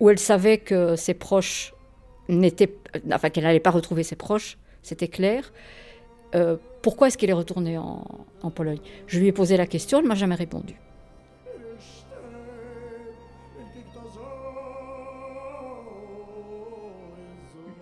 où 0.00 0.10
elle 0.10 0.18
savait 0.18 0.58
que 0.58 0.96
ses 0.96 1.14
proches 1.14 1.74
n'étaient, 2.28 2.74
enfin 3.12 3.30
qu'elle 3.30 3.44
n'allait 3.44 3.60
pas 3.60 3.70
retrouver 3.70 4.02
ses 4.02 4.16
proches, 4.16 4.58
c'était 4.82 5.08
clair. 5.08 5.52
Euh, 6.34 6.56
pourquoi 6.82 7.08
est-ce 7.08 7.18
qu'elle 7.18 7.30
est 7.30 7.34
retournée 7.34 7.78
en, 7.78 8.50
Pologne? 8.54 8.80
Je 9.06 9.18
lui 9.18 9.26
ai 9.26 9.32
posé 9.32 9.56
la 9.56 9.66
question, 9.66 9.98
elle 9.98 10.06
m'a 10.06 10.14
jamais 10.14 10.34
répondu. 10.34 10.74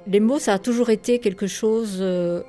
Les 0.06 0.20
mots, 0.20 0.38
ça 0.38 0.54
a 0.54 0.58
toujours 0.58 0.90
été 0.90 1.18
quelque 1.18 1.48
chose 1.48 1.98
euh, 2.00 2.42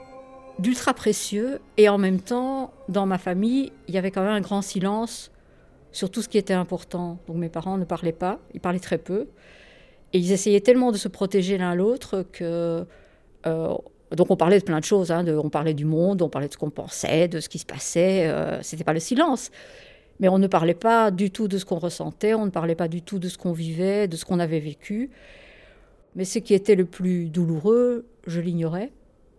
d'ultra 0.59 0.93
précieux. 0.93 1.59
Et 1.77 1.89
en 1.89 1.97
même 1.97 2.21
temps, 2.21 2.71
dans 2.87 3.07
ma 3.07 3.17
famille, 3.17 3.71
il 3.87 3.95
y 3.95 3.97
avait 3.97 4.11
quand 4.11 4.21
même 4.21 4.31
un 4.31 4.41
grand 4.41 4.61
silence 4.61 5.31
sur 5.91 6.11
tout 6.11 6.21
ce 6.21 6.29
qui 6.29 6.37
était 6.37 6.53
important. 6.53 7.17
Donc 7.25 7.37
mes 7.37 7.49
parents 7.49 7.77
ne 7.79 7.85
parlaient 7.85 8.11
pas, 8.11 8.39
ils 8.53 8.61
parlaient 8.61 8.79
très 8.79 8.99
peu. 8.99 9.27
Et 10.13 10.19
ils 10.19 10.31
essayaient 10.31 10.61
tellement 10.61 10.91
de 10.91 10.97
se 10.97 11.07
protéger 11.07 11.57
l'un 11.57 11.73
l'autre 11.75 12.23
que... 12.31 12.85
Euh, 13.45 13.73
donc 14.15 14.31
on 14.31 14.37
parlait 14.37 14.59
de 14.59 14.63
plein 14.63 14.79
de 14.79 14.85
choses, 14.85 15.11
hein, 15.11 15.25
on 15.27 15.49
parlait 15.49 15.73
du 15.73 15.85
monde, 15.85 16.21
on 16.21 16.29
parlait 16.29 16.47
de 16.47 16.53
ce 16.53 16.57
qu'on 16.57 16.69
pensait, 16.69 17.27
de 17.27 17.39
ce 17.39 17.49
qui 17.49 17.59
se 17.59 17.65
passait, 17.65 18.27
euh, 18.27 18.61
c'était 18.61 18.83
pas 18.83 18.93
le 18.93 18.99
silence. 18.99 19.51
Mais 20.19 20.29
on 20.29 20.39
ne 20.39 20.47
parlait 20.47 20.73
pas 20.73 21.11
du 21.11 21.29
tout 21.29 21.47
de 21.47 21.57
ce 21.57 21.65
qu'on 21.65 21.77
ressentait, 21.77 22.33
on 22.33 22.45
ne 22.45 22.49
parlait 22.49 22.75
pas 22.75 22.87
du 22.87 23.01
tout 23.01 23.19
de 23.19 23.27
ce 23.27 23.37
qu'on 23.37 23.51
vivait, 23.51 24.07
de 24.07 24.15
ce 24.15 24.25
qu'on 24.25 24.39
avait 24.39 24.59
vécu. 24.59 25.11
Mais 26.15 26.25
ce 26.25 26.39
qui 26.39 26.53
était 26.53 26.75
le 26.75 26.85
plus 26.85 27.29
douloureux, 27.29 28.05
je 28.25 28.39
l'ignorais 28.39 28.91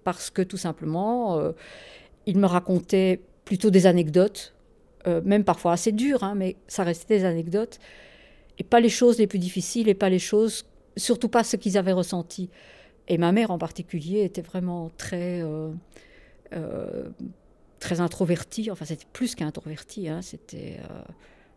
parce 0.04 0.30
que 0.30 0.40
tout 0.40 0.56
simplement, 0.56 1.38
euh, 1.38 1.52
il 2.24 2.38
me 2.38 2.46
racontait 2.46 3.20
plutôt 3.44 3.68
des 3.68 3.86
anecdotes, 3.86 4.54
euh, 5.06 5.20
même 5.22 5.44
parfois 5.44 5.72
assez 5.72 5.92
dures, 5.92 6.24
hein, 6.24 6.34
mais 6.34 6.56
ça 6.66 6.82
restait 6.82 7.18
des 7.18 7.24
anecdotes, 7.26 7.78
et 8.58 8.64
pas 8.64 8.80
les 8.80 8.88
choses 8.88 9.18
les 9.18 9.26
plus 9.26 9.38
difficiles, 9.38 9.86
et 9.86 9.94
pas 9.94 10.08
les 10.08 10.18
choses, 10.18 10.64
surtout 10.96 11.28
pas 11.28 11.44
ce 11.44 11.56
qu'ils 11.56 11.76
avaient 11.76 11.92
ressenti. 11.92 12.48
Et 13.08 13.18
ma 13.18 13.32
mère 13.32 13.50
en 13.50 13.58
particulier 13.58 14.22
était 14.22 14.42
vraiment 14.42 14.90
très, 14.96 15.42
euh, 15.42 15.72
très 17.80 18.00
introvertie, 18.00 18.70
enfin 18.70 18.84
c'était 18.84 19.06
plus 19.12 19.34
qu'introvertie, 19.34 20.08
hein, 20.08 20.22
c'était, 20.22 20.78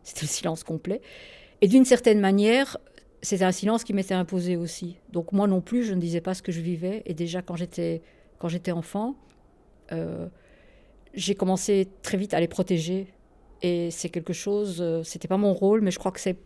c'était 0.03 0.21
le 0.21 0.27
silence 0.27 0.63
complet. 0.63 1.01
Et 1.61 1.67
d'une 1.67 1.85
certaine 1.85 2.19
manière, 2.19 2.77
c'était 3.21 3.43
un 3.43 3.51
silence 3.51 3.83
qui 3.83 3.93
m'était 3.93 4.13
imposé 4.13 4.57
aussi. 4.57 4.97
Donc 5.11 5.31
moi 5.31 5.47
non 5.47 5.61
plus, 5.61 5.83
je 5.83 5.93
ne 5.93 5.99
disais 5.99 6.21
pas 6.21 6.33
ce 6.33 6.41
que 6.41 6.51
je 6.51 6.61
vivais. 6.61 7.03
Et 7.05 7.13
déjà 7.13 7.41
quand 7.41 7.55
j'étais 7.55 8.01
quand 8.39 8.47
j'étais 8.47 8.71
enfant, 8.71 9.15
euh, 9.91 10.27
j'ai 11.13 11.35
commencé 11.35 11.87
très 12.01 12.17
vite 12.17 12.33
à 12.33 12.39
les 12.39 12.47
protéger. 12.47 13.13
Et 13.61 13.91
c'est 13.91 14.09
quelque 14.09 14.33
chose, 14.33 14.79
euh, 14.81 15.03
c'était 15.03 15.27
pas 15.27 15.37
mon 15.37 15.53
rôle, 15.53 15.81
mais 15.81 15.91
je 15.91 15.99
crois 15.99 16.11
que 16.11 16.19
c'est 16.19 16.37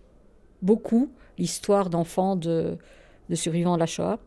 beaucoup 0.62 1.10
l'histoire 1.38 1.90
d'enfants 1.90 2.36
de, 2.36 2.78
de, 3.30 3.36
survivants 3.36 3.76
de 3.76 3.80
la 3.80 3.86
Shoah 3.86 4.20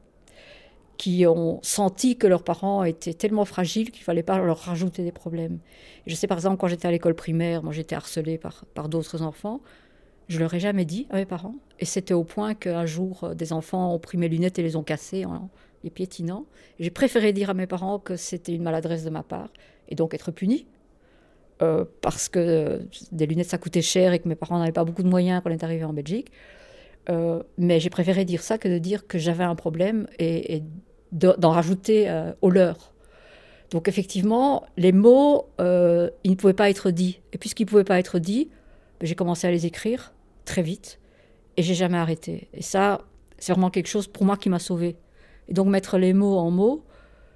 qui 0.98 1.24
ont 1.26 1.60
senti 1.62 2.16
que 2.16 2.26
leurs 2.26 2.42
parents 2.42 2.84
étaient 2.84 3.14
tellement 3.14 3.44
fragiles 3.44 3.90
qu'il 3.90 4.02
fallait 4.02 4.24
pas 4.24 4.38
leur 4.38 4.58
rajouter 4.58 5.04
des 5.04 5.12
problèmes. 5.12 5.60
je 6.06 6.14
sais 6.14 6.26
par 6.26 6.36
exemple 6.36 6.58
quand 6.58 6.66
j'étais 6.66 6.88
à 6.88 6.90
l'école 6.90 7.14
primaire, 7.14 7.62
moi 7.62 7.72
j'étais 7.72 7.94
harcelée 7.94 8.36
par, 8.36 8.64
par 8.74 8.88
d'autres 8.88 9.22
enfants, 9.22 9.60
je 10.28 10.38
leur 10.40 10.52
ai 10.52 10.60
jamais 10.60 10.84
dit 10.84 11.06
à 11.10 11.16
mes 11.16 11.24
parents. 11.24 11.54
Et 11.78 11.84
c'était 11.84 12.14
au 12.14 12.24
point 12.24 12.54
qu'un 12.54 12.84
jour, 12.84 13.24
euh, 13.24 13.34
des 13.34 13.52
enfants 13.52 13.94
ont 13.94 13.98
pris 13.98 14.18
mes 14.18 14.28
lunettes 14.28 14.58
et 14.58 14.62
les 14.62 14.76
ont 14.76 14.82
cassées 14.82 15.24
en, 15.24 15.48
et 15.84 15.90
piétinant. 15.90 16.44
J'ai 16.80 16.90
préféré 16.90 17.32
dire 17.32 17.50
à 17.50 17.54
mes 17.54 17.66
parents 17.66 17.98
que 17.98 18.16
c'était 18.16 18.52
une 18.52 18.62
maladresse 18.62 19.04
de 19.04 19.10
ma 19.10 19.22
part 19.22 19.50
et 19.88 19.94
donc 19.94 20.14
être 20.14 20.30
puni. 20.30 20.66
Euh, 21.60 21.84
parce 22.02 22.28
que 22.28 22.82
des 23.10 23.26
lunettes 23.26 23.48
ça 23.48 23.58
coûtait 23.58 23.82
cher 23.82 24.12
et 24.12 24.20
que 24.20 24.28
mes 24.28 24.36
parents 24.36 24.60
n'avaient 24.60 24.70
pas 24.70 24.84
beaucoup 24.84 25.02
de 25.02 25.08
moyens 25.08 25.40
quand 25.42 25.50
on 25.50 25.52
est 25.52 25.64
arrivé 25.64 25.84
en 25.84 25.92
Belgique. 25.92 26.30
Euh, 27.10 27.42
mais 27.56 27.80
j'ai 27.80 27.90
préféré 27.90 28.24
dire 28.24 28.42
ça 28.42 28.58
que 28.58 28.68
de 28.68 28.78
dire 28.78 29.06
que 29.06 29.18
j'avais 29.18 29.44
un 29.44 29.54
problème 29.54 30.06
et, 30.18 30.62
d'en 31.12 31.50
rajouter 31.50 32.08
euh, 32.08 32.32
au 32.42 32.50
leur. 32.50 32.92
Donc 33.70 33.88
effectivement, 33.88 34.64
les 34.76 34.92
mots, 34.92 35.48
ils 35.58 36.30
ne 36.30 36.34
pouvaient 36.34 36.54
pas 36.54 36.70
être 36.70 36.90
dits. 36.90 37.20
Et 37.32 37.38
puisqu'ils 37.38 37.64
ne 37.64 37.68
pouvaient 37.68 37.84
pas 37.84 37.98
être 37.98 38.18
dits, 38.18 38.48
ben, 39.00 39.06
j'ai 39.06 39.14
commencé 39.14 39.46
à 39.46 39.50
les 39.50 39.66
écrire 39.66 40.12
très 40.44 40.62
vite 40.62 40.98
et 41.56 41.62
j'ai 41.62 41.74
jamais 41.74 41.98
arrêté. 41.98 42.48
Et 42.54 42.62
ça, 42.62 43.02
c'est 43.38 43.52
vraiment 43.52 43.70
quelque 43.70 43.88
chose 43.88 44.06
pour 44.06 44.24
moi 44.24 44.36
qui 44.36 44.48
m'a 44.48 44.58
sauvée. 44.58 44.96
Et 45.48 45.54
donc 45.54 45.68
mettre 45.68 45.98
les 45.98 46.12
mots 46.12 46.38
en 46.38 46.50
mots, 46.50 46.84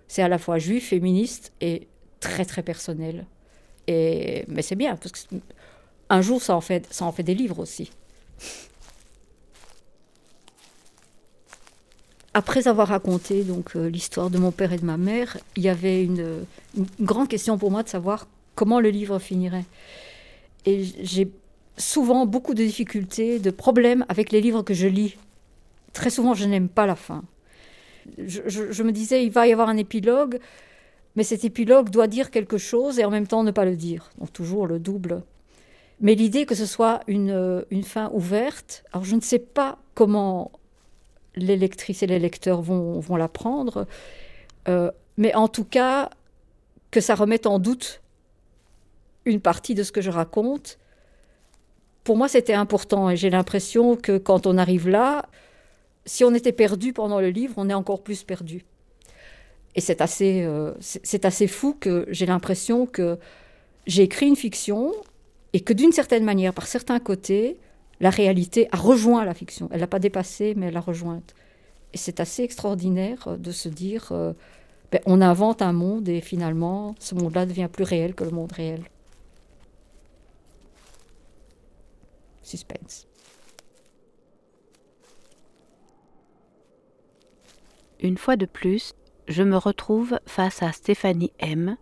c'est 0.08 0.22
à 0.22 0.28
la 0.28 0.38
fois 0.38 0.58
juif, 0.58 0.88
féministe 0.88 1.52
et 1.60 1.88
très 2.20 2.44
très 2.44 2.62
personnel. 2.62 3.26
Et, 3.86 4.44
mais 4.48 4.62
c'est 4.62 4.76
bien, 4.76 4.96
parce 4.96 5.26
qu'un 5.26 6.22
jour, 6.22 6.40
ça 6.40 6.54
en, 6.54 6.60
fait, 6.60 6.86
ça 6.92 7.04
en 7.04 7.12
fait 7.12 7.22
des 7.22 7.34
livres 7.34 7.58
aussi. 7.58 7.90
Après 12.34 12.66
avoir 12.66 12.88
raconté 12.88 13.44
donc 13.44 13.76
euh, 13.76 13.88
l'histoire 13.88 14.30
de 14.30 14.38
mon 14.38 14.52
père 14.52 14.72
et 14.72 14.78
de 14.78 14.84
ma 14.84 14.96
mère, 14.96 15.38
il 15.56 15.62
y 15.62 15.68
avait 15.68 16.02
une, 16.02 16.44
une, 16.76 16.86
grande 17.00 17.28
question 17.28 17.58
pour 17.58 17.70
moi 17.70 17.82
de 17.82 17.88
savoir 17.88 18.26
comment 18.54 18.80
le 18.80 18.88
livre 18.88 19.18
finirait. 19.18 19.64
Et 20.64 20.84
j'ai 21.02 21.30
souvent 21.76 22.24
beaucoup 22.26 22.54
de 22.54 22.62
difficultés, 22.62 23.38
de 23.38 23.50
problèmes 23.50 24.04
avec 24.08 24.32
les 24.32 24.40
livres 24.40 24.62
que 24.62 24.74
je 24.74 24.86
lis. 24.86 25.16
Très 25.92 26.10
souvent, 26.10 26.34
je 26.34 26.44
n'aime 26.46 26.68
pas 26.68 26.86
la 26.86 26.96
fin 26.96 27.22
je, 28.18 28.82
me 28.82 28.92
disais, 28.92 29.24
il 29.24 29.30
va 29.30 29.46
y 29.46 29.52
avoir 29.52 29.68
un 29.68 29.76
épilogue, 29.76 30.38
mais 31.16 31.24
cet 31.24 31.44
épilogue 31.44 31.90
doit 31.90 32.06
dire 32.06 32.30
quelque 32.30 32.58
chose 32.58 32.98
et 32.98 33.04
en 33.04 33.10
même 33.10 33.26
temps 33.26 33.42
ne 33.42 33.50
pas 33.50 33.64
le 33.64 33.76
dire. 33.76 34.10
Donc 34.18 34.32
toujours 34.32 34.66
le 34.66 34.78
double. 34.78 35.22
Mais 36.00 36.14
l'idée 36.14 36.46
que 36.46 36.54
ce 36.54 36.66
soit 36.66 37.00
une, 37.06 37.64
une 37.70 37.84
fin 37.84 38.10
ouverte, 38.12 38.84
alors 38.92 39.04
je 39.04 39.14
ne 39.14 39.20
sais 39.20 39.38
pas 39.38 39.78
comment 39.94 40.50
les 41.36 41.56
lectrices 41.56 42.02
et 42.02 42.06
les 42.06 42.18
lecteurs 42.18 42.62
vont, 42.62 43.00
vont 43.00 43.16
la 43.16 43.28
prendre, 43.28 43.86
euh, 44.68 44.90
mais 45.16 45.34
en 45.34 45.48
tout 45.48 45.64
cas, 45.64 46.10
que 46.90 47.00
ça 47.00 47.14
remette 47.14 47.46
en 47.46 47.58
doute 47.58 48.02
une 49.24 49.40
partie 49.40 49.74
de 49.74 49.82
ce 49.82 49.92
que 49.92 50.00
je 50.00 50.10
raconte. 50.10 50.78
Pour 52.04 52.16
moi, 52.16 52.28
c'était 52.28 52.54
important 52.54 53.10
et 53.10 53.16
j'ai 53.16 53.30
l'impression 53.30 53.96
que 53.96 54.18
quand 54.18 54.46
on 54.46 54.58
arrive 54.58 54.88
là, 54.88 55.26
si 56.04 56.24
on 56.24 56.34
était 56.34 56.52
perdu 56.52 56.92
pendant 56.92 57.20
le 57.20 57.30
livre, 57.30 57.54
on 57.56 57.68
est 57.68 57.74
encore 57.74 58.02
plus 58.02 58.24
perdu. 58.24 58.64
Et 59.74 59.80
c'est 59.80 60.00
assez, 60.00 60.42
euh, 60.42 60.74
c'est 60.80 61.24
assez 61.24 61.46
fou 61.46 61.74
que 61.78 62.06
j'ai 62.10 62.26
l'impression 62.26 62.86
que 62.86 63.18
j'ai 63.86 64.02
écrit 64.02 64.26
une 64.26 64.36
fiction 64.36 64.92
et 65.52 65.60
que 65.60 65.72
d'une 65.72 65.92
certaine 65.92 66.24
manière, 66.24 66.52
par 66.52 66.66
certains 66.66 66.98
côtés, 66.98 67.58
la 68.02 68.10
réalité 68.10 68.68
a 68.72 68.76
rejoint 68.76 69.24
la 69.24 69.32
fiction. 69.32 69.68
Elle 69.70 69.78
l'a 69.78 69.86
pas 69.86 70.00
dépassée, 70.00 70.54
mais 70.56 70.66
elle 70.66 70.74
l'a 70.74 70.80
rejointe. 70.80 71.34
Et 71.94 71.96
c'est 71.96 72.18
assez 72.18 72.42
extraordinaire 72.42 73.38
de 73.38 73.52
se 73.52 73.68
dire, 73.68 74.08
euh, 74.10 74.32
ben, 74.90 75.00
on 75.06 75.20
invente 75.20 75.62
un 75.62 75.72
monde 75.72 76.08
et 76.08 76.20
finalement, 76.20 76.96
ce 76.98 77.14
monde-là 77.14 77.46
devient 77.46 77.68
plus 77.72 77.84
réel 77.84 78.16
que 78.16 78.24
le 78.24 78.32
monde 78.32 78.50
réel. 78.50 78.82
Suspense. 82.42 83.06
Une 88.00 88.18
fois 88.18 88.34
de 88.34 88.46
plus, 88.46 88.94
je 89.28 89.44
me 89.44 89.56
retrouve 89.56 90.18
face 90.26 90.60
à 90.64 90.72
Stéphanie 90.72 91.32
M. 91.38 91.76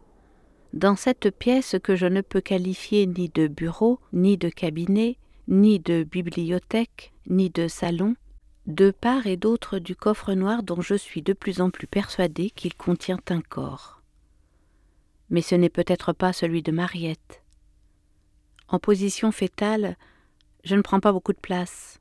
dans 0.74 0.96
cette 0.96 1.30
pièce 1.30 1.76
que 1.82 1.96
je 1.96 2.04
ne 2.04 2.20
peux 2.20 2.42
qualifier 2.42 3.06
ni 3.06 3.30
de 3.30 3.46
bureau, 3.46 4.00
ni 4.12 4.36
de 4.36 4.50
cabinet, 4.50 5.16
ni 5.50 5.80
de 5.80 6.04
bibliothèque, 6.04 7.12
ni 7.26 7.50
de 7.50 7.66
salon, 7.66 8.14
de 8.66 8.92
part 8.92 9.26
et 9.26 9.36
d'autre 9.36 9.80
du 9.80 9.96
coffre 9.96 10.32
noir 10.32 10.62
dont 10.62 10.80
je 10.80 10.94
suis 10.94 11.22
de 11.22 11.32
plus 11.32 11.60
en 11.60 11.70
plus 11.70 11.88
persuadée 11.88 12.50
qu'il 12.50 12.74
contient 12.74 13.18
un 13.30 13.40
corps. 13.40 14.00
Mais 15.28 15.42
ce 15.42 15.56
n'est 15.56 15.68
peut-être 15.68 16.12
pas 16.12 16.32
celui 16.32 16.62
de 16.62 16.70
Mariette. 16.70 17.42
En 18.68 18.78
position 18.78 19.32
fétale, 19.32 19.96
je 20.62 20.76
ne 20.76 20.82
prends 20.82 21.00
pas 21.00 21.12
beaucoup 21.12 21.32
de 21.32 21.40
place. 21.40 22.00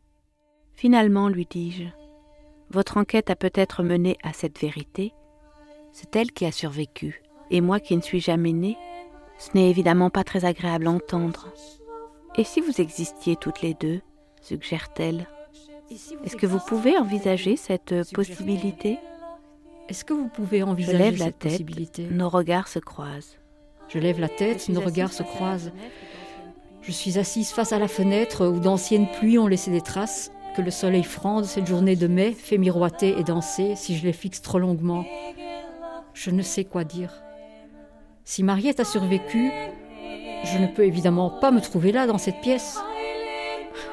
Finalement, 0.76 1.28
lui 1.28 1.48
dis-je, 1.50 1.86
votre 2.70 2.98
enquête 2.98 3.32
a 3.32 3.36
peut-être 3.36 3.82
mené 3.82 4.16
à 4.22 4.32
cette 4.32 4.60
vérité. 4.60 5.12
C'est 5.92 6.16
elle 6.16 6.32
qui 6.32 6.46
a 6.46 6.52
survécu, 6.52 7.24
et 7.50 7.62
moi 7.62 7.80
qui 7.80 7.98
ne 7.98 8.02
suis 8.02 8.22
jamais 8.22 8.54
née, 8.54 8.78
ce 9.40 9.50
n'est 9.56 9.72
évidemment 9.72 10.12
pas 10.12 10.24
très 10.24 10.46
agréable 10.46 10.86
à 10.86 10.92
entendre. 10.92 11.52
Et 12.40 12.46
si 12.46 12.62
vous 12.62 12.80
existiez 12.80 13.36
toutes 13.36 13.62
les 13.62 13.74
deux 13.74 14.00
suggère-t-elle. 14.42 15.28
Est-ce 15.92 16.38
que 16.38 16.46
vous 16.46 16.60
pouvez 16.66 16.98
envisager 16.98 17.58
cette 17.58 17.94
possibilité? 18.14 18.98
Est-ce 19.90 20.06
que 20.06 20.14
vous 20.14 20.30
pouvez 20.30 20.64
envisager 20.64 20.98
Je 20.98 21.04
lève 21.04 21.18
la 21.18 21.34
tête, 21.34 21.52
possibilité? 21.52 22.08
nos 22.10 22.30
regards 22.30 22.70
se 22.70 22.80
croisent. 22.80 23.36
Je 23.90 24.00
lève 24.00 24.22
la 24.22 24.30
tête, 24.30 24.70
nos 24.70 24.80
regards 24.80 25.12
se 25.12 25.24
croisent. 25.24 25.74
Je 26.82 26.94
suis 26.94 27.20
assise 27.20 27.50
face 27.50 27.74
à 27.74 27.78
la 27.78 27.90
fenêtre 27.90 28.48
où 28.48 28.62
d'anciennes 28.62 29.12
pluies 29.20 29.38
ont 29.38 29.48
laissé 29.48 29.70
des 29.70 29.82
traces 29.82 30.32
que 30.56 30.62
le 30.62 30.72
soleil 30.72 31.04
franc 31.04 31.42
de 31.42 31.46
cette 31.46 31.68
journée 31.68 31.98
de 31.98 32.08
mai 32.08 32.32
fait 32.32 32.58
miroiter 32.58 33.20
et 33.20 33.26
danser 33.26 33.76
si 33.76 33.98
je 33.98 34.06
les 34.06 34.14
fixe 34.14 34.42
trop 34.42 34.60
longuement. 34.60 35.04
Je 36.14 36.32
ne 36.32 36.42
sais 36.42 36.64
quoi 36.64 36.86
dire. 36.86 37.12
Si 38.24 38.44
Mariette 38.44 38.80
a 38.80 38.86
survécu, 38.86 39.52
je 40.44 40.58
ne 40.58 40.68
peux 40.68 40.86
évidemment 40.86 41.30
pas 41.30 41.52
me 41.52 41.62
trouver 41.62 41.92
là 41.92 42.08
dans 42.08 42.18
cette 42.18 42.42
pièce. 42.42 42.80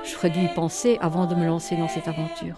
J'aurais 0.04 0.30
dû 0.30 0.40
y 0.40 0.48
penser 0.48 0.98
avant 1.00 1.26
de 1.26 1.34
me 1.34 1.46
lancer 1.46 1.76
dans 1.76 1.88
cette 1.88 2.08
aventure. 2.08 2.56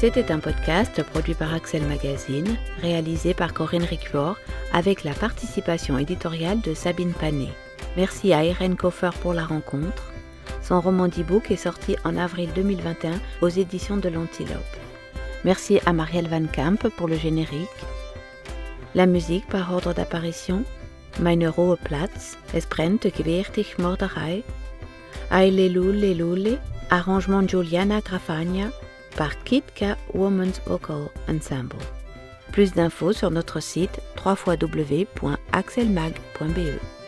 C'était 0.00 0.32
un 0.32 0.38
podcast 0.38 1.02
produit 1.02 1.34
par 1.34 1.52
Axel 1.52 1.82
Magazine, 1.82 2.56
réalisé 2.80 3.34
par 3.34 3.52
Corinne 3.52 3.84
Ricfort, 3.84 4.38
avec 4.72 5.04
la 5.04 5.12
participation 5.12 5.98
éditoriale 5.98 6.62
de 6.62 6.72
Sabine 6.72 7.12
Panet. 7.12 7.52
Merci 7.98 8.32
à 8.32 8.42
Irene 8.42 8.76
Koffer 8.76 9.10
pour 9.20 9.34
la 9.34 9.44
rencontre. 9.44 10.10
Son 10.62 10.80
roman 10.80 11.08
d'e-book 11.08 11.50
est 11.50 11.56
sorti 11.56 11.96
en 12.04 12.16
avril 12.16 12.48
2021 12.54 13.20
aux 13.42 13.50
éditions 13.50 13.98
de 13.98 14.08
l'Antilope. 14.08 14.54
Merci 15.44 15.80
à 15.84 15.92
Marielle 15.92 16.28
Van 16.28 16.46
Camp 16.46 16.88
pour 16.96 17.06
le 17.06 17.16
générique. 17.16 17.68
La 18.94 19.04
musique 19.04 19.48
par 19.48 19.70
ordre 19.70 19.92
d'apparition 19.92 20.64
Meine 21.18 21.52
Platz, 21.84 22.38
es 22.54 22.66
brennt 22.66 23.06
gewärtig 23.14 23.74
Morderei, 23.78 24.44
Aile 25.30 25.68
Lule 25.68 26.14
Lule, 26.14 26.58
arrangement 26.88 27.46
Juliana 27.46 28.00
Grafagna, 28.00 28.70
par 29.20 29.36
Kitka 29.44 29.96
Women's 30.14 30.62
Vocal 30.66 31.10
Ensemble. 31.28 31.76
Plus 32.52 32.72
d'infos 32.72 33.12
sur 33.12 33.30
notre 33.30 33.60
site 33.60 34.00
www.axelmag.be. 34.24 36.99